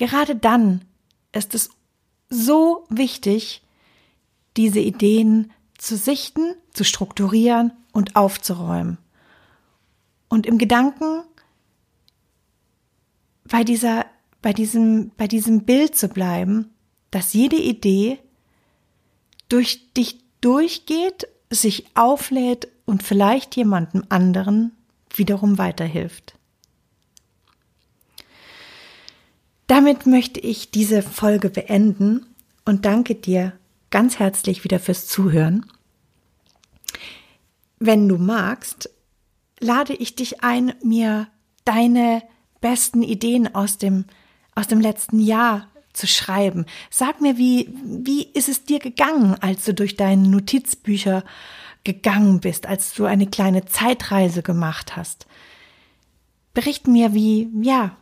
Gerade 0.00 0.34
dann 0.34 0.80
ist 1.30 1.54
es 1.54 1.68
so 2.30 2.86
wichtig, 2.88 3.62
diese 4.56 4.80
Ideen 4.80 5.52
zu 5.76 5.94
sichten, 5.94 6.54
zu 6.72 6.84
strukturieren 6.84 7.74
und 7.92 8.16
aufzuräumen. 8.16 8.96
Und 10.30 10.46
im 10.46 10.56
Gedanken 10.56 11.22
bei 13.44 13.62
dieser, 13.62 14.06
bei 14.40 14.54
diesem, 14.54 15.10
bei 15.18 15.28
diesem 15.28 15.64
Bild 15.64 15.94
zu 15.94 16.08
bleiben, 16.08 16.70
dass 17.10 17.34
jede 17.34 17.56
Idee 17.56 18.18
durch 19.50 19.92
dich 19.92 20.18
durchgeht, 20.40 21.28
sich 21.50 21.94
auflädt 21.94 22.68
und 22.86 23.02
vielleicht 23.02 23.54
jemandem 23.54 24.04
anderen 24.08 24.72
wiederum 25.14 25.58
weiterhilft. 25.58 26.39
Damit 29.70 30.04
möchte 30.04 30.40
ich 30.40 30.72
diese 30.72 31.00
Folge 31.00 31.48
beenden 31.48 32.26
und 32.64 32.86
danke 32.86 33.14
dir 33.14 33.52
ganz 33.90 34.18
herzlich 34.18 34.64
wieder 34.64 34.80
fürs 34.80 35.06
Zuhören. 35.06 35.64
Wenn 37.78 38.08
du 38.08 38.18
magst, 38.18 38.90
lade 39.60 39.94
ich 39.94 40.16
dich 40.16 40.42
ein, 40.42 40.74
mir 40.82 41.28
deine 41.64 42.24
besten 42.60 43.04
Ideen 43.04 43.54
aus 43.54 43.78
dem, 43.78 44.06
aus 44.56 44.66
dem 44.66 44.80
letzten 44.80 45.20
Jahr 45.20 45.68
zu 45.92 46.08
schreiben. 46.08 46.66
Sag 46.90 47.20
mir, 47.20 47.38
wie, 47.38 47.72
wie 47.84 48.24
ist 48.24 48.48
es 48.48 48.64
dir 48.64 48.80
gegangen, 48.80 49.36
als 49.40 49.66
du 49.66 49.72
durch 49.72 49.94
deine 49.94 50.26
Notizbücher 50.26 51.22
gegangen 51.84 52.40
bist, 52.40 52.66
als 52.66 52.92
du 52.92 53.04
eine 53.04 53.28
kleine 53.28 53.66
Zeitreise 53.66 54.42
gemacht 54.42 54.96
hast. 54.96 55.28
Bericht 56.54 56.88
mir, 56.88 57.14
wie, 57.14 57.48
ja, 57.62 57.96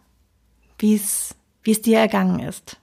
wie 0.79 0.95
es 0.95 1.35
wie 1.69 1.73
es 1.73 1.83
dir 1.83 1.99
ergangen 1.99 2.39
ist. 2.41 2.79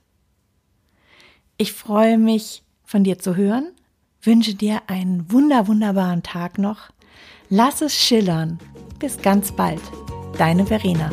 Ich 1.57 1.73
freue 1.73 2.19
mich, 2.19 2.61
von 2.83 3.03
dir 3.03 3.17
zu 3.17 3.35
hören, 3.35 3.71
wünsche 4.21 4.53
dir 4.53 4.83
einen 4.85 5.31
wunder, 5.31 5.65
wunderbaren 5.65 6.21
Tag 6.21 6.59
noch. 6.59 6.91
Lass 7.49 7.81
es 7.81 7.95
schillern. 7.95 8.59
Bis 8.99 9.19
ganz 9.19 9.51
bald. 9.51 9.81
Deine 10.37 10.67
Verena. 10.67 11.09